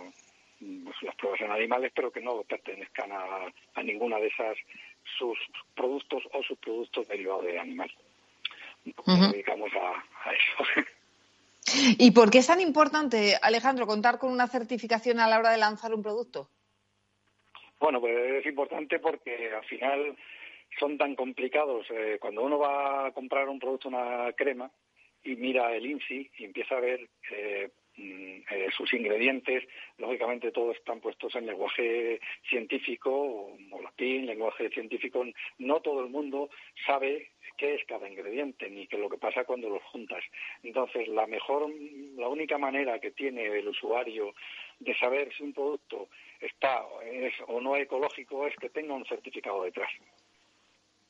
[0.59, 4.57] pues, las pruebas en animales, pero que no pertenezcan a, ninguna de esas
[5.17, 5.37] sus
[5.75, 7.91] productos o subproductos derivados de animal.
[9.05, 10.85] Nos dedicamos a eso.
[11.97, 15.57] ¿Y por qué es tan importante, Alejandro, contar con una certificación a la hora de
[15.57, 16.49] lanzar un producto?
[17.79, 20.17] Bueno, pues es importante porque al final
[20.79, 21.85] son tan complicados.
[21.89, 24.71] Eh, cuando uno va a comprar un producto, una crema,
[25.23, 29.63] y mira el INSI y empieza a ver eh, mm, eh, sus ingredientes,
[29.97, 32.19] lógicamente todos están puestos en lenguaje
[32.49, 33.11] científico,
[33.71, 35.25] o latín, lenguaje científico.
[35.59, 36.49] No todo el mundo
[36.85, 40.23] sabe qué es cada ingrediente ni qué lo que pasa cuando los juntas.
[40.63, 41.69] Entonces, la mejor,
[42.15, 44.33] la única manera que tiene el usuario
[44.79, 46.07] de saber si un producto
[46.39, 49.89] está es, o no ecológico es que tenga un certificado detrás.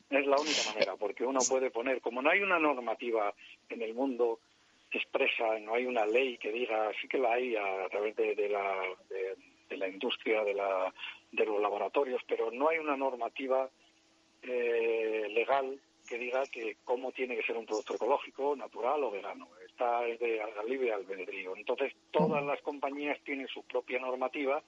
[0.09, 3.33] Es la única manera, porque uno puede poner, como no hay una normativa
[3.69, 4.39] en el mundo
[4.89, 8.83] expresa, no hay una ley que diga, sí que la hay a, través de, la,
[9.69, 10.93] de, la industria, de, la,
[11.31, 13.69] de los laboratorios, pero no hay una normativa
[14.43, 19.47] eh, legal que diga que cómo tiene que ser un producto ecológico, natural o vegano.
[19.67, 21.55] Está es de libre albedrío.
[21.55, 24.63] Entonces, todas las compañías tienen su propia normativa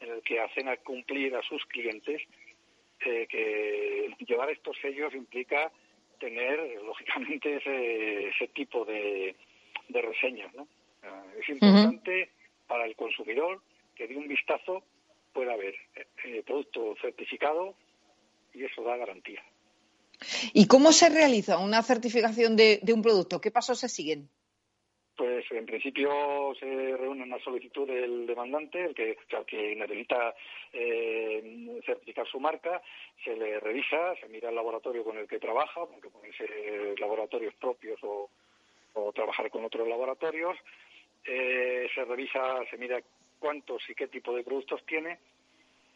[0.00, 2.22] en el que hacen a cumplir a sus clientes
[3.00, 5.70] eh, que llevar estos sellos implica
[6.18, 9.36] tener, lógicamente, ese, ese tipo de,
[9.88, 10.54] de reseñas.
[10.54, 10.66] ¿no?
[11.38, 12.30] Es importante
[12.66, 13.60] para el consumidor
[13.94, 14.82] que de un vistazo
[15.32, 15.74] pueda haber
[16.24, 17.74] eh, producto certificado
[18.52, 19.42] y eso da garantía.
[20.52, 23.40] ¿Y cómo se realiza una certificación de, un producto?
[23.40, 24.28] ¿Qué pasos se siguen?
[25.16, 26.10] Pues en principio
[26.58, 30.34] se reúne una solicitud del demandante, el que, que necesita
[30.72, 32.82] eh, certificar su marca,
[33.22, 37.54] se le revisa, se mira el laboratorio con el que trabaja, porque pueden ser laboratorios
[37.54, 38.28] propios o,
[39.14, 40.56] trabajar con otros laboratorios,
[41.24, 43.00] eh, se revisa, se mira
[43.38, 45.18] cuántos y qué tipo de productos tiene,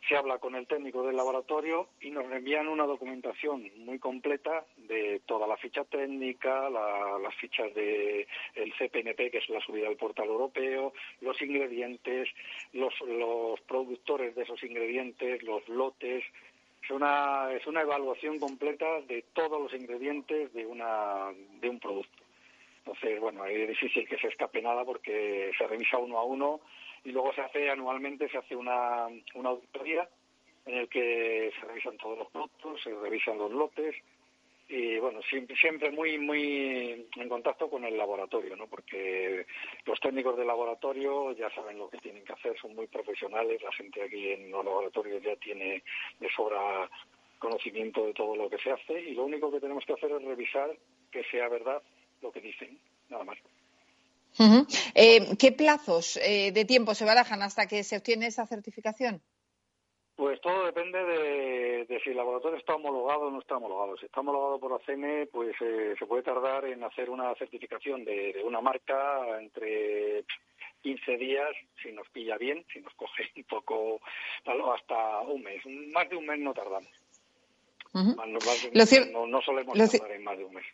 [0.07, 5.21] se habla con el técnico del laboratorio y nos envían una documentación muy completa de
[5.27, 10.29] toda la ficha técnica, las fichas de el CPNP, que es la subida al portal
[10.29, 12.29] europeo, los ingredientes,
[12.73, 16.25] los, los productores de esos ingredientes, los lotes.
[16.83, 22.23] Es una, es una evaluación completa de todos los ingredientes de, una, de un producto.
[22.79, 26.61] Entonces, bueno, es difícil que se escape nada porque se revisa uno a uno
[27.09, 29.09] y luego se hace anualmente, se hace una,
[29.43, 30.07] auditoría
[30.67, 33.97] en el que se revisan todos los productos, se revisan los lotes
[34.69, 38.67] y bueno, siempre, siempre muy muy en contacto con el laboratorio, ¿no?
[38.67, 39.47] Porque
[39.87, 43.73] los técnicos del laboratorio ya saben lo que tienen que hacer, son muy profesionales, la
[43.73, 45.83] gente aquí en los laboratorios ya tiene
[46.21, 46.91] de sobra
[47.39, 50.23] conocimiento de todo lo que se hace y lo único que tenemos que hacer es
[50.23, 50.77] revisar
[51.11, 51.83] que sea verdad
[52.21, 53.39] lo que dicen, nada más.
[54.95, 59.23] Eh, ¿Qué plazos eh, de tiempo se barajan hasta que se obtiene esa certificación?
[60.19, 63.97] Pues todo depende de, si el laboratorio está homologado o no está homologado.
[63.99, 68.43] Si está homologado por ACM, pues eh, se puede tardar en hacer una certificación de,
[68.45, 70.25] una marca entre
[70.83, 71.51] 15 días,
[71.81, 74.01] si nos pilla bien, si nos coge un poco,
[74.75, 75.63] hasta un mes.
[75.93, 76.91] Más de un mes no tardamos.
[79.29, 80.67] no, solemos tardar en más de un mes.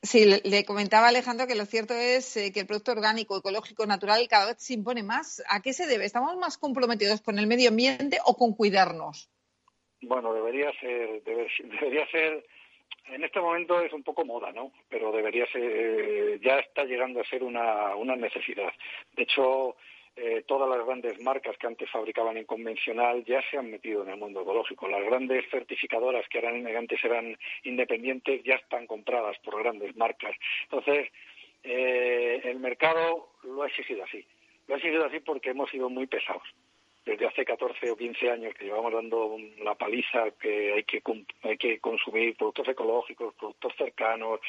[0.00, 4.28] Sí, le, comentaba Alejandro que lo cierto es eh, que el producto orgánico, ecológico, natural
[4.28, 5.42] cada vez se impone más.
[5.50, 6.04] ¿A qué se debe?
[6.04, 9.28] ¿Estamos más comprometidos con el medio ambiente o con cuidarnos?
[10.00, 12.46] Bueno, debería ser, debería ser,
[13.06, 14.72] en este momento es un poco moda, ¿no?
[14.88, 18.72] Pero debería ser, eh, ya está llegando a ser una, una necesidad.
[19.16, 19.74] De hecho,
[20.20, 24.10] eh, todas las grandes marcas que antes fabricaban en convencional ya se han metido en
[24.10, 24.88] el mundo ecológico.
[24.88, 30.34] Las grandes certificadoras que antes eran independientes ya están compradas por grandes marcas.
[30.64, 31.08] Entonces,
[31.64, 34.24] Eh, el mercado lo ha exigido así.
[34.66, 36.44] Lo ha exigido así porque hemos sido muy pesados
[37.08, 41.02] desde hace 14 o 15 años que llevamos dando la paliza que hay que
[41.42, 44.40] hay que consumir productos ecológicos, productos cercanos,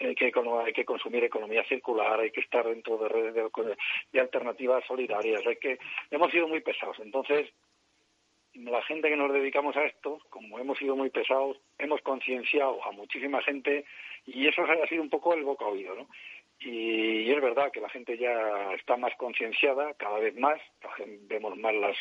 [0.00, 0.32] hay que,
[0.64, 5.56] hay que consumir economía circular, hay que estar dentro de redes de, alternativas solidarias, hay
[5.56, 5.78] que
[6.10, 6.98] hemos sido muy pesados.
[6.98, 7.52] Entonces,
[8.54, 12.90] la gente que nos dedicamos a esto, como hemos sido muy pesados, hemos concienciado a
[12.90, 13.84] muchísima gente
[14.26, 16.08] y eso ha sido un poco el boca oído, ¿no?
[16.60, 20.60] Y, es verdad que la gente ya está más concienciada, cada vez más,
[21.28, 21.96] vemos más las,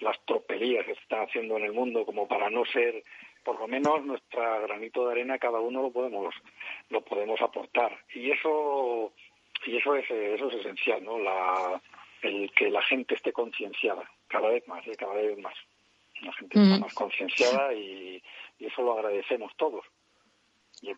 [0.00, 3.02] las tropelías que se están haciendo en el mundo como para no ser,
[3.44, 6.34] por lo menos nuestra granito de arena cada uno lo podemos,
[6.90, 7.96] lo podemos aportar.
[8.14, 9.12] Y eso,
[9.66, 11.18] y eso es, eso es esencial, ¿no?
[11.18, 11.80] La,
[12.22, 14.96] el que la gente esté concienciada, cada vez más, ¿eh?
[14.98, 15.54] cada vez más.
[16.22, 18.22] La gente está más concienciada y
[18.58, 19.84] eso lo agradecemos todos.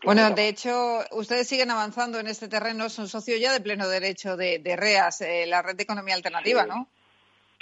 [0.03, 4.37] Bueno, de hecho, ustedes siguen avanzando en este terreno, son socios ya de pleno derecho
[4.37, 6.89] de, REAS, eh, la red de economía alternativa, ¿no?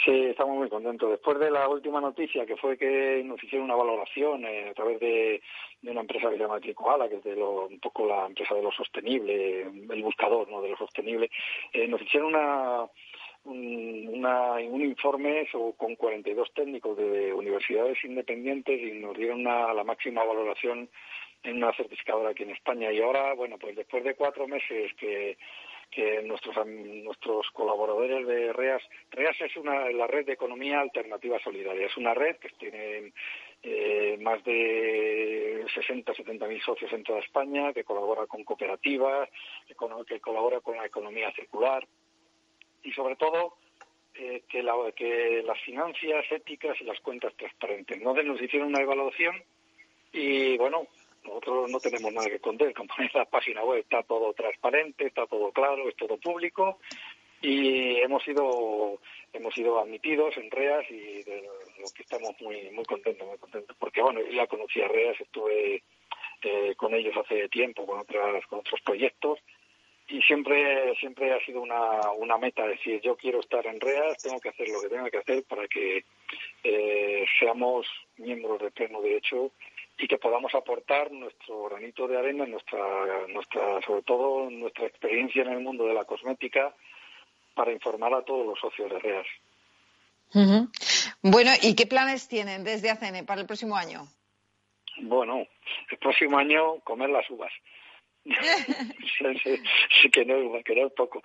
[0.04, 1.10] Sí, estamos muy contentos.
[1.10, 4.98] Después de la última noticia, que fue que nos hicieron una valoración eh, a través
[5.00, 5.42] de,
[5.82, 8.62] una empresa que se llama Tricoala, que es de lo, un poco la empresa de
[8.62, 10.60] lo sostenible, el buscador ¿no?
[10.62, 11.30] de lo sostenible,
[11.72, 12.86] eh, nos hicieron una,
[13.44, 19.84] un, una, un informe con 42 técnicos de universidades independientes y nos dieron una, la
[19.84, 20.88] máxima valoración
[21.42, 22.92] en una certificadora aquí en España.
[22.92, 25.36] Y ahora, bueno, pues después de cuatro meses que,
[25.90, 31.86] que nuestros, nuestros colaboradores de REAS, REAS es una, la red de economía alternativa solidaria,
[31.86, 33.12] es una red que tiene
[33.62, 39.28] eh, más de 60, 70 mil socios en toda España, que colabora con cooperativas,
[39.68, 41.86] que, colabora con la economía circular
[42.82, 43.56] y sobre todo
[44.14, 48.00] eh, que, la, que las finanzas éticas y las cuentas transparentes.
[48.00, 48.14] ¿no?
[48.14, 49.36] Nos hicieron una evaluación
[50.12, 50.88] y bueno,
[51.24, 55.26] nosotros no tenemos nada que esconder, como en la página web está todo transparente, está
[55.26, 56.78] todo claro, es todo público
[57.42, 59.00] y hemos sido
[59.32, 61.42] hemos sido admitidos en REAS y de
[61.80, 65.20] lo que estamos muy muy contentos, muy contentos, porque bueno, yo ya conocí a REAS,
[65.20, 65.82] estuve
[66.42, 69.40] eh, con ellos hace tiempo con otras con otros proyectos
[70.08, 74.38] y siempre siempre ha sido una, una meta decir yo quiero estar en REAS, tengo
[74.38, 76.04] que hacer lo que tenga que hacer para que
[76.62, 77.86] eh, seamos
[78.18, 79.50] miembros de pleno derecho
[80.02, 82.80] y que podamos aportar nuestro granito de arena, nuestra,
[83.28, 86.74] nuestra, sobre todo nuestra experiencia en el mundo de la cosmética
[87.54, 89.26] para informar a todos los socios de REAS.
[91.22, 94.08] Bueno, ¿y qué planes tienen desde ACN para el próximo año?
[95.02, 95.46] Bueno,
[95.90, 97.52] el próximo año comer las uvas.
[98.24, 101.22] sí, que no, que no es poco.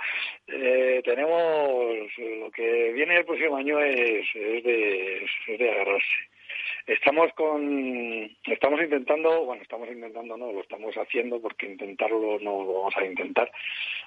[0.47, 6.36] Eh, tenemos, lo que viene el próximo año es, es, de, es de agarrarse.
[6.85, 12.73] Estamos con, estamos intentando, bueno, estamos intentando, no, lo estamos haciendo porque intentarlo no lo
[12.73, 13.51] vamos a intentar,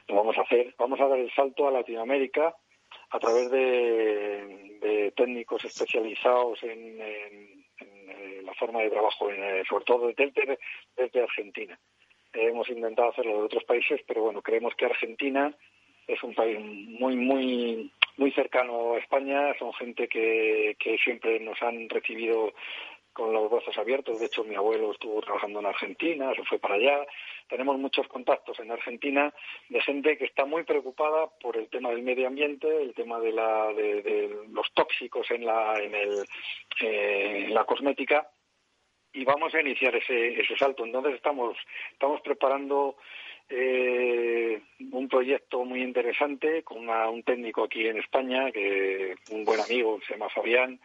[0.08, 0.74] lo vamos a hacer.
[0.78, 2.54] Vamos a dar el salto a Latinoamérica
[3.10, 6.98] a través de, técnicos especializados en,
[8.44, 10.58] la forma de trabajo, en, sobre todo desde,
[10.96, 11.78] desde Argentina.
[12.32, 15.54] hemos intentado hacerlo de otros países, pero bueno, creemos que Argentina
[16.06, 21.60] es un país muy, muy muy cercano a España, son gente que, que siempre nos
[21.62, 22.52] han recibido
[23.12, 24.20] con los brazos abiertos.
[24.20, 27.06] De hecho, mi abuelo estuvo trabajando en Argentina, se fue para allá.
[27.48, 29.32] Tenemos muchos contactos en Argentina
[29.68, 33.32] de gente que está muy preocupada por el tema del medio ambiente, el tema de,
[33.32, 36.24] la, de, los tóxicos en la, en, el,
[36.80, 38.30] eh, en la cosmética.
[39.12, 40.84] Y vamos a iniciar ese, ese salto.
[40.84, 41.56] Entonces estamos,
[41.92, 42.96] estamos preparando
[43.50, 49.98] eh, un proyecto muy interesante con un técnico aquí en España, que un buen amigo,
[50.06, 50.80] se llama Fabián,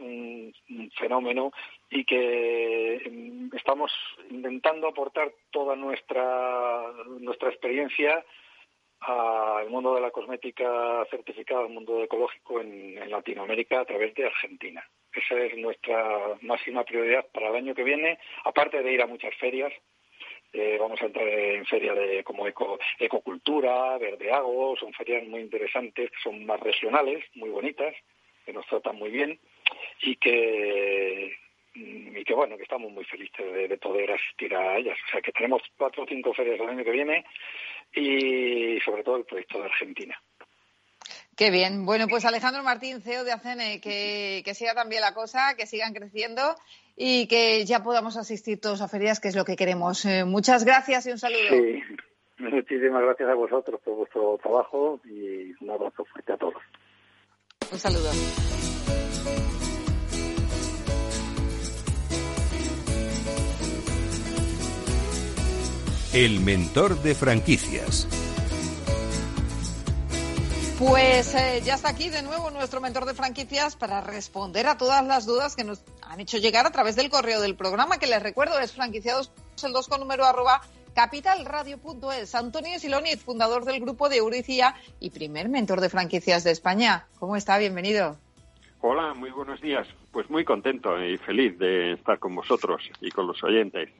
[0.00, 0.52] un,
[0.98, 1.52] fenómeno,
[1.88, 3.92] y que mm, estamos
[4.28, 8.24] intentando aportar toda nuestra, nuestra experiencia
[9.00, 14.84] al mundo de la cosmética certificada, al mundo ecológico en Latinoamérica a través de Argentina.
[15.12, 19.34] Esa es nuestra máxima prioridad para el año que viene, aparte de ir a muchas
[19.36, 19.72] ferias
[20.52, 26.10] eh, vamos a entrar en ferias de, como eco, ecocultura, verdeago, son ferias muy interesantes,
[26.10, 27.94] que son más regionales, muy bonitas,
[28.44, 29.38] que nos tratan muy bien
[30.02, 31.36] y que
[31.74, 34.98] mm, y que bueno, que estamos muy felices de, poder asistir a ellas.
[35.06, 37.24] O sea que tenemos cuatro o cinco ferias el año que viene
[37.94, 40.20] y sobre todo el proyecto de Argentina.
[41.36, 41.86] Qué bien.
[41.86, 45.94] Bueno, pues Alejandro Martín, CEO de ACN, que, que siga también la cosa, que sigan
[45.94, 46.56] creciendo
[46.96, 50.04] y que ya podamos asistir todos a ferias, que es lo que queremos.
[50.04, 51.48] Eh, muchas gracias y un saludo.
[51.50, 51.82] Sí,
[52.38, 56.62] muchísimas gracias a vosotros por vuestro trabajo y un abrazo fuerte a todos.
[57.72, 58.10] Un saludo.
[66.12, 68.29] El mentor de franquicias.
[70.80, 75.06] Pues eh, ya está aquí de nuevo nuestro mentor de franquicias para responder a todas
[75.06, 78.22] las dudas que nos han hecho llegar a través del correo del programa, que les
[78.22, 79.30] recuerdo es franquiciados
[79.62, 80.62] el 2 con número arroba
[80.94, 82.34] capitalradio.es.
[82.34, 87.04] Antonio Siloniz, fundador del grupo de Euricia y primer mentor de franquicias de España.
[87.18, 87.58] ¿Cómo está?
[87.58, 88.16] Bienvenido.
[88.80, 89.86] Hola, muy buenos días.
[90.12, 93.90] Pues muy contento y feliz de estar con vosotros y con los oyentes.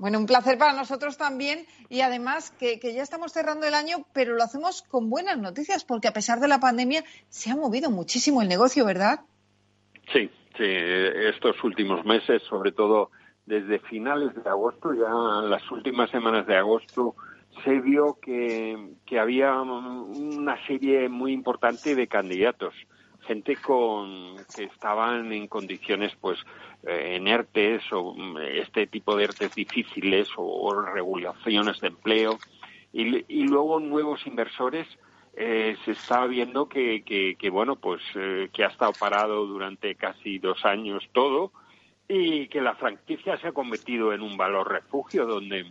[0.00, 4.34] Bueno, un placer para nosotros también y además que, ya estamos cerrando el año, pero
[4.34, 8.40] lo hacemos con buenas noticias porque a pesar de la pandemia se ha movido muchísimo
[8.40, 9.20] el negocio, ¿verdad?
[10.10, 13.10] Sí, sí, estos últimos meses, sobre todo
[13.44, 17.14] desde finales de agosto, ya las últimas semanas de agosto,
[17.62, 22.72] se vio que, había una serie muy importante de candidatos
[23.30, 26.36] gente con que estaban en condiciones pues
[26.82, 32.38] eh, en ERTES o mm, este tipo de ERTES difíciles o, regulaciones de empleo.
[32.92, 34.88] Y, luego nuevos inversores
[35.36, 37.04] eh, se está viendo que,
[37.38, 41.52] que, bueno pues eh, que ha estado parado durante casi dos años todo
[42.08, 45.70] y que la franquicia se ha convertido en un valor refugio donde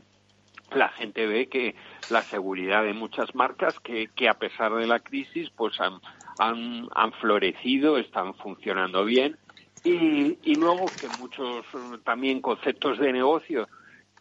[0.74, 1.76] la gente ve que
[2.10, 5.99] la seguridad de muchas marcas que, que a pesar de la crisis pues han,
[6.39, 9.37] han, han florecido, están funcionando bien.
[9.83, 11.65] Y, luego que muchos
[12.03, 13.67] también conceptos de negocio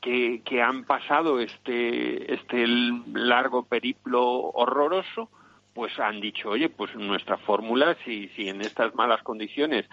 [0.00, 2.66] que, han pasado este, este
[3.12, 5.30] largo periplo horroroso,
[5.74, 9.86] pues han dicho, oye, pues nuestra fórmula, si, si en estas malas condiciones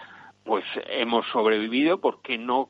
[0.44, 2.68] pues hemos sobrevivido, ¿por qué no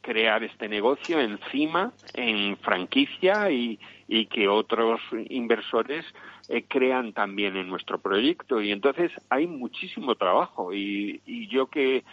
[0.00, 3.78] crear este negocio encima en franquicia y
[4.26, 6.04] que otros inversores
[6.52, 8.60] eh, crean también en nuestro proyecto.
[8.60, 12.04] Y entonces hay muchísimo trabajo y, y yo que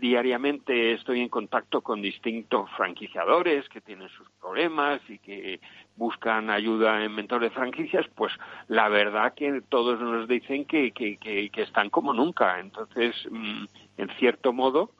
[0.00, 5.60] diariamente estoy en contacto con distintos franquiciadores que tienen sus problemas y que
[5.96, 8.32] buscan ayuda en mentores de franquicias, pues
[8.68, 12.60] la verdad que todos nos dicen que, que, que, que están como nunca.
[12.60, 13.64] Entonces, mm,
[13.96, 14.92] en cierto modo,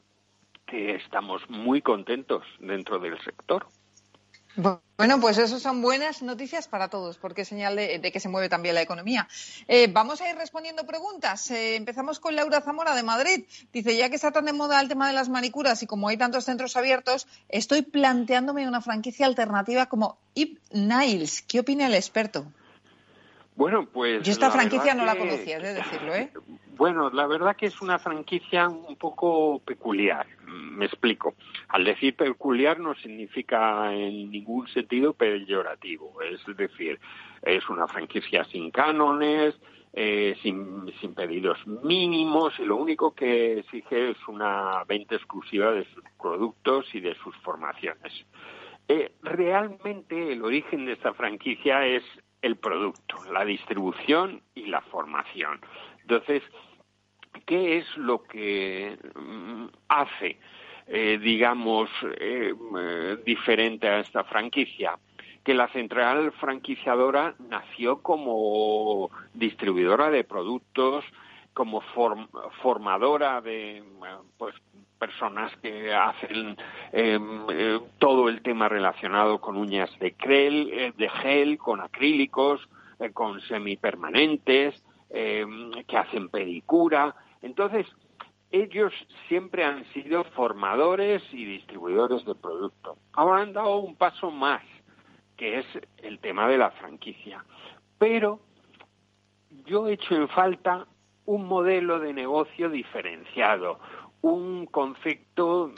[0.67, 3.67] que estamos muy contentos dentro del sector.
[4.57, 8.49] Bueno, pues eso son buenas noticias para todos, porque es señal de, que se mueve
[8.49, 9.29] también la economía.
[9.69, 11.51] Eh, vamos a ir respondiendo preguntas.
[11.53, 13.45] Eh, empezamos con Laura Zamora de Madrid.
[13.73, 16.17] Dice, ya que está tan de moda el tema de las manicuras y como hay
[16.17, 21.43] tantos centros abiertos, estoy planteándome una franquicia alternativa como Ip Niles.
[21.43, 22.53] ¿Qué opina el experto?
[23.55, 24.23] Bueno, pues...
[24.23, 26.33] Yo esta franquicia no la conocía, de decirlo, ¿eh?
[26.79, 30.29] Bueno, la verdad que es una franquicia un poco peculiar.
[30.47, 31.35] Me explico.
[31.71, 36.23] Al decir peculiar no significa en ningún sentido peyorativo.
[36.23, 37.01] Es decir,
[37.43, 39.57] es una franquicia sin cánones,
[39.93, 45.85] eh, sin, sin, pedidos mínimos y lo único que exige es una venta exclusiva de
[45.87, 48.25] sus productos y de sus formaciones.
[48.87, 52.05] Eh, realmente el origen de esta franquicia es
[52.41, 55.61] el producto, la distribución y la formación.
[56.03, 56.43] Entonces,
[57.45, 60.39] ¿qué es lo que mm, hace,
[60.87, 61.89] eh, digamos,
[62.21, 64.99] eh, eh, diferente a esta franquicia?
[65.45, 71.05] Que la central franquiciadora nació como distribuidora de productos,
[71.55, 71.81] como
[72.63, 73.83] formadora de
[74.37, 74.55] pues,
[74.99, 76.57] personas que hacen
[76.93, 77.47] em,
[77.99, 80.15] todo el tema relacionado con uñas de,
[80.97, 82.69] de gel, con acrílicos,
[83.13, 87.15] con semipermanentes, em, que hacen pedicura.
[87.43, 87.87] Entonces,
[88.51, 88.93] ellos
[89.29, 92.97] siempre han sido formadores y distribuidores de producto.
[93.13, 94.63] Ahora han dado un paso más,
[95.37, 95.67] que es
[95.99, 97.45] el tema de la franquicia.
[97.99, 98.41] Pero
[99.67, 100.87] yo he hecho en falta
[101.27, 103.79] un modelo de negocio diferenciado,
[104.23, 105.73] un concepto,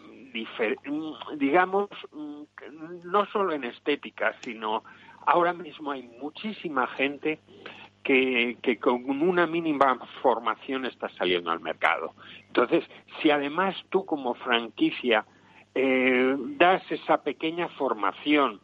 [1.36, 1.88] digamos,
[3.04, 4.84] no solo en estética, sino
[5.26, 7.40] ahora mismo hay muchísima gente
[8.62, 12.14] que, con una mínima formación está saliendo al mercado.
[12.48, 12.84] Entonces,
[13.20, 15.24] si además tú como franquicia
[15.74, 18.60] eh, das esa pequeña formación,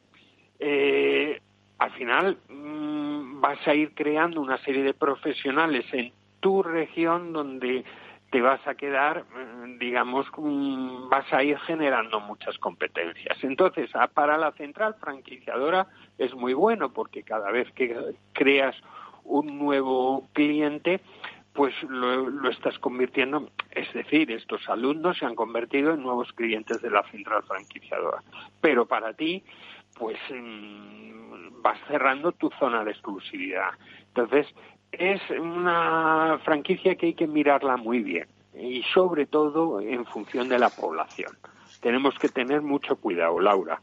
[0.58, 1.40] eh,
[1.78, 7.84] al final mm, vas a ir creando una serie de profesionales en tu región donde
[8.30, 13.38] te vas a quedar, mm, digamos, mm, vas a ir generando muchas competencias.
[13.44, 15.86] Entonces, para la central franquiciadora
[16.18, 18.74] es muy bueno porque cada vez que creas
[19.26, 21.00] un nuevo cliente,
[21.52, 26.90] pues lo, estás convirtiendo, es decir, estos alumnos se han convertido en nuevos clientes de
[26.90, 28.22] la central franquiciadora.
[28.60, 29.42] Pero para ti,
[29.98, 33.70] pues mm, vas cerrando tu zona de exclusividad.
[34.08, 34.46] Entonces,
[34.92, 40.58] es una franquicia que hay que mirarla muy bien y sobre todo en función de
[40.58, 41.32] la población.
[41.80, 43.80] Tenemos que tener mucho cuidado, Laura.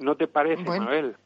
[0.00, 1.16] ¿No te parece, Mabel?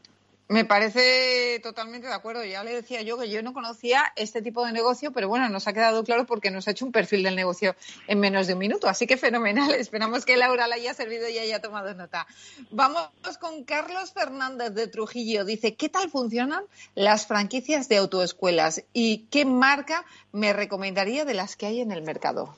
[0.53, 2.45] Me parece totalmente de acuerdo.
[2.45, 5.67] Ya le decía yo que yo no conocía este tipo de negocio, pero bueno, nos
[5.67, 7.75] ha quedado claro porque nos ha hecho un perfil del negocio
[8.07, 8.87] en menos de un minuto.
[8.87, 9.71] Así que fenomenal.
[9.75, 12.27] Esperamos que Laura le haya servido y haya tomado nota.
[12.71, 13.09] Vamos
[13.41, 15.47] con Carlos Fernández de Trujillo.
[15.47, 21.57] Dice, ¿qué tal funcionan las franquicias de autoescuelas y qué marca me recomendaría de las
[21.57, 22.55] que hay en el mercado?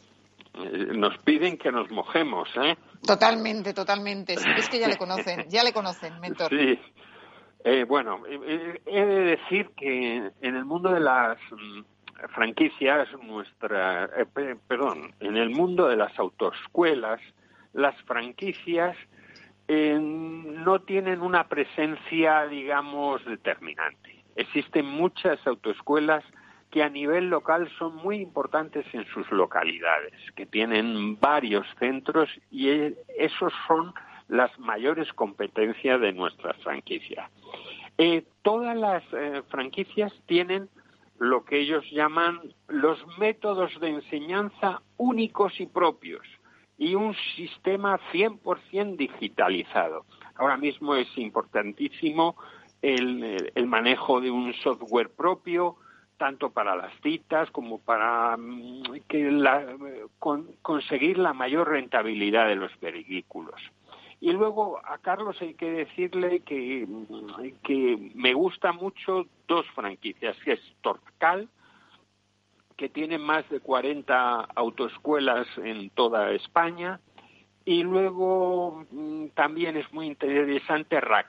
[0.54, 2.76] Eh, nos piden que nos mojemos, ¿eh?
[3.06, 4.34] Totalmente, totalmente.
[4.34, 6.50] es que ya le conocen, ya le conocen, mentor.
[6.50, 6.76] Sí.
[7.66, 13.08] Eh, bueno, eh, eh, he de decir que en el mundo de las mm, franquicias,
[13.22, 14.10] nuestra,
[14.68, 17.20] perdón, en el mundo de las autoescuelas,
[17.72, 18.96] las franquicias
[19.66, 24.22] no tienen una presencia, digamos, determinante.
[24.36, 26.22] Existen muchas autoescuelas
[26.70, 32.68] que a nivel local son muy importantes en sus localidades, que tienen varios centros y
[33.16, 33.94] esos son
[34.28, 37.30] las mayores competencias de nuestras franquicias.
[37.98, 40.68] Eh, todas las eh, franquicias tienen
[41.18, 46.26] lo que ellos llaman los métodos de enseñanza únicos y propios
[46.76, 50.04] y un sistema 100% digitalizado.
[50.34, 52.36] Ahora mismo es importantísimo
[52.82, 55.76] el, manejo de un software propio,
[56.18, 60.02] tanto para las citas como para mm, que
[60.62, 63.60] conseguir la mayor rentabilidad de los vehículos.
[64.24, 66.88] Y luego a Carlos hay que decirle que,
[67.62, 71.50] que me gusta mucho dos franquicias, que es Torcal,
[72.74, 77.00] que tiene más de 40 autoescuelas en toda España,
[77.66, 81.28] y luego mm, también es muy interesante RAC.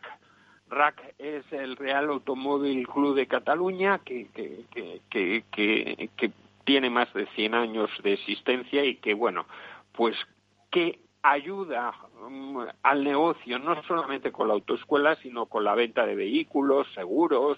[0.70, 6.32] RAC es el Real Automóvil Club de Cataluña, que, que, que, que,
[6.64, 9.46] tiene más de 100 años de existencia y que, bueno,
[9.91, 10.16] pues
[10.72, 11.93] que ayuda
[12.30, 17.57] mm, al negocio no solamente con la autoescuela, sino con la venta de vehículos, seguros,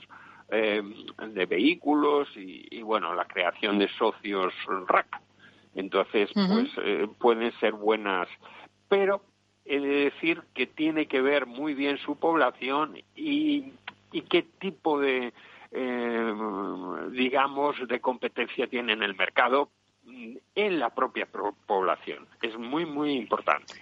[0.49, 0.81] eh,
[1.29, 4.53] de vehículos y, bueno, la creación de socios
[4.87, 5.21] RAC.
[5.75, 8.27] Entonces, pues eh, pueden ser buenas,
[8.87, 9.21] pero
[9.65, 13.73] he de decir que tiene que ver muy bien su población y,
[14.11, 15.33] y qué tipo de,
[15.71, 16.33] eh,
[17.11, 19.69] digamos, de competencia tiene en el mercado
[20.55, 21.27] en la propia
[21.65, 22.27] población.
[22.41, 23.75] Es muy, muy importante.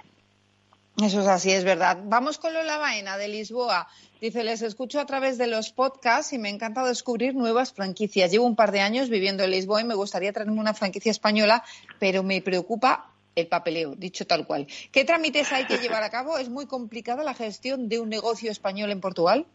[1.03, 1.99] Eso es así, es verdad.
[2.05, 3.87] Vamos con Lola Baena de Lisboa.
[4.21, 8.31] Dice, les escucho a través de los podcasts y me encanta descubrir nuevas franquicias.
[8.31, 11.63] Llevo un par de años viviendo en Lisboa y me gustaría traerme una franquicia española,
[11.99, 14.67] pero me preocupa el papeleo, dicho tal cual.
[14.93, 16.37] ¿Qué trámites hay que llevar a cabo?
[16.37, 19.45] ¿Es muy complicada la gestión de un negocio español en Portugal?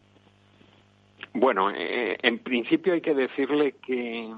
[1.33, 4.31] Bueno, eh, en principio hay que decirle que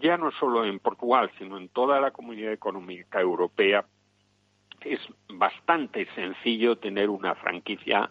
[0.00, 3.84] ya no solo en Portugal, sino en toda la comunidad económica europea,
[4.80, 8.10] es bastante sencillo tener una franquicia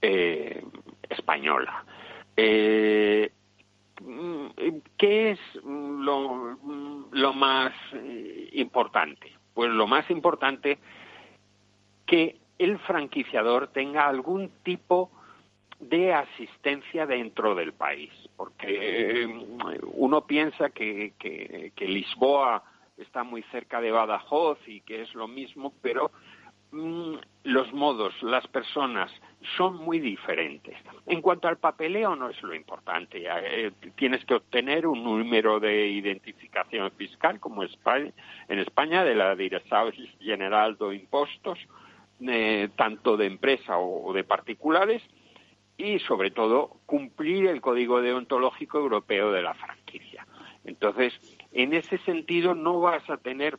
[0.00, 0.64] eh,
[1.08, 1.84] española.
[2.36, 3.32] Eh,
[4.96, 6.56] ¿Qué es lo,
[7.10, 9.32] lo más eh, importante?
[9.54, 10.78] Pues lo más importante
[12.06, 15.10] que el franquiciador tenga algún tipo
[15.80, 19.26] de asistencia dentro del país, porque eh,
[19.94, 22.62] uno piensa que, que, Lisboa
[22.96, 26.10] está muy cerca de Badajoz y que es lo mismo, pero
[26.72, 27.14] mm,
[27.44, 29.12] los modos, las personas
[29.56, 30.76] son muy diferentes.
[31.06, 35.86] En cuanto al papeleo no es lo importante, eh, tienes que obtener un número de
[35.86, 41.58] identificación fiscal como en España de la Dirección General de Impuestos,
[42.20, 45.02] eh, tanto de empresa o de particulares,
[45.78, 50.26] y, sobre todo, cumplir el Código Deontológico Europeo de la franquicia.
[50.64, 51.14] Entonces,
[51.52, 53.58] en ese sentido, no vas a tener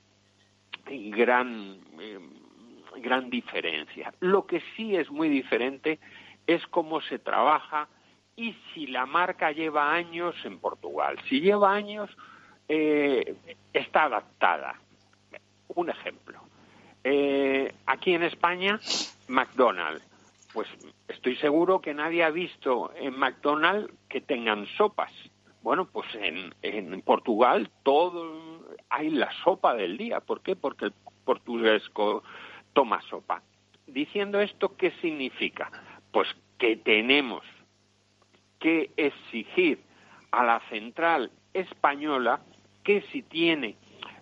[0.86, 2.20] gran, eh,
[2.98, 4.14] gran diferencia.
[4.20, 6.00] Lo que sí es muy diferente
[6.46, 7.88] es cómo se trabaja
[8.36, 11.18] y si la marca lleva años en Portugal.
[11.30, 12.10] Si lleva años,
[12.68, 13.36] eh,
[13.74, 14.76] está adaptada.
[15.70, 16.42] Un ejemplo.
[17.04, 18.80] Eh, aquí en España,
[19.30, 20.09] McDonald's
[20.60, 20.68] pues
[21.08, 25.10] estoy seguro que nadie ha visto en McDonald's que tengan sopas.
[25.62, 30.20] Bueno, pues en, en Portugal todo hay la sopa del día.
[30.20, 30.58] ¿Por qué?
[30.58, 30.94] Porque el
[31.24, 31.82] portugués
[32.74, 33.42] toma sopa.
[33.88, 35.72] Diciendo esto, ¿qué significa?
[36.12, 37.46] Pues que tenemos
[38.60, 39.80] que exigir
[40.32, 42.42] a la central española
[42.84, 43.78] que si tiene,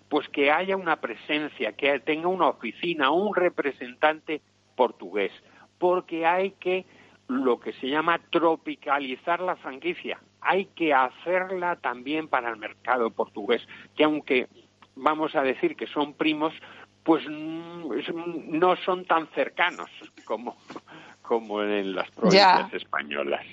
[0.08, 4.40] pues que haya una presencia, que tenga una oficina, un representante
[4.76, 5.32] portugués
[5.78, 6.84] porque hay que
[7.28, 10.18] lo que se llama tropicalizar la franquicia.
[10.40, 13.62] Hay que hacerla también para el mercado portugués,
[13.96, 14.48] que aunque
[14.96, 16.54] vamos a decir que son primos,
[17.04, 19.90] pues mm, no son tan cercanos
[20.24, 20.56] como,
[21.22, 23.44] como en las provincias españolas.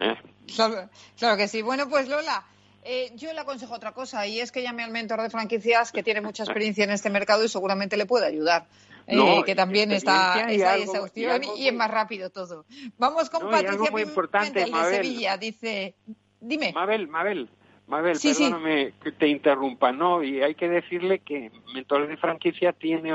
[0.00, 0.16] ¿eh?
[0.54, 1.62] Claro, claro que sí.
[1.62, 2.44] Bueno, pues Lola,
[2.84, 6.02] eh, yo le aconsejo otra cosa y es que llame al mentor de franquicias que
[6.02, 8.66] tiene mucha experiencia en este mercado y seguramente le puede ayudar.
[9.10, 12.64] No, eh, que también está, está algo- y es más rápido todo.
[12.98, 14.94] Vamos con No, Patricia algo muy importante, de Mabel.
[14.96, 15.36] Sevilla.
[15.36, 15.94] Dice,
[16.40, 16.72] dime.
[16.72, 17.48] Mabel, Mabel,
[17.86, 18.44] Mabel, Sí, sí.
[18.44, 20.22] perdóname que te interrumpa, ¿no?
[20.22, 23.12] Y hay que decirle que Mentores de Franquicia tiene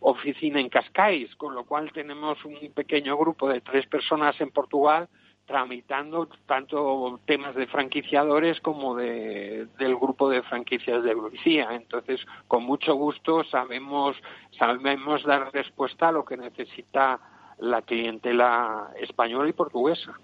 [0.00, 5.08] oficina en Cascais, con lo cual tenemos un pequeño grupo de tres personas en Portugal
[5.46, 11.68] tramitando tanto temas de franquiciadores como de, del grupo de franquicias de Lucía.
[11.72, 14.16] Entonces, con mucho gusto sabemos,
[14.58, 17.20] sabemos dar respuesta a lo que necesita
[17.58, 20.18] la clientela española y portuguesa.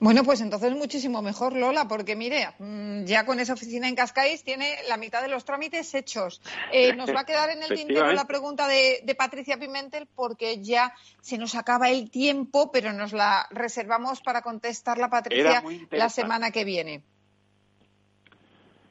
[0.00, 4.44] Bueno, pues entonces muchísimo mejor, Lola, porque mire, mm, ya con esa oficina en Cascais
[4.44, 6.40] tiene la mitad de los trámites hechos.
[6.72, 10.62] Eh, nos va a quedar en el tintero la pregunta de, de Patricia Pimentel porque
[10.62, 16.52] ya se nos acaba el tiempo, pero nos la reservamos para contestarla, Patricia, la semana
[16.52, 17.02] que viene.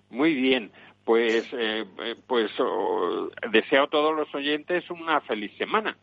[0.10, 0.72] Muy bien,
[1.06, 5.98] pues, eh, eh, pues oh, deseo a todos los oyentes una feliz semana.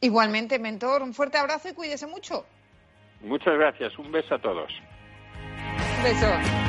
[0.00, 2.44] Igualmente, mentor, un fuerte abrazo y cuídese mucho.
[3.22, 4.70] Muchas gracias, un beso a todos.
[5.98, 6.62] Un beso.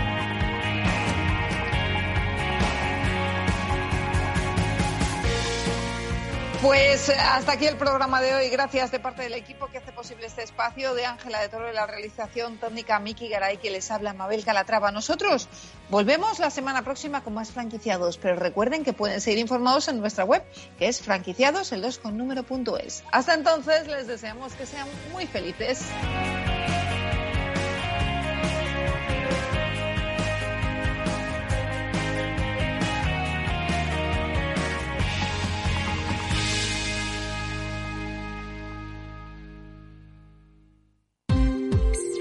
[6.63, 8.47] Pues eh, hasta aquí el programa de hoy.
[8.47, 11.73] Gracias de parte del equipo que hace posible este espacio, de Ángela de Toro de
[11.73, 14.89] la realización técnica, Miki Garay, que les habla Mabel Calatrava.
[14.89, 15.49] Nosotros
[15.89, 20.23] volvemos la semana próxima con más franquiciados, pero recuerden que pueden seguir informados en nuestra
[20.23, 20.41] web,
[20.79, 23.03] que es franquiciados, el 2 con número punto es.
[23.11, 25.91] Hasta entonces, les deseamos que sean muy felices.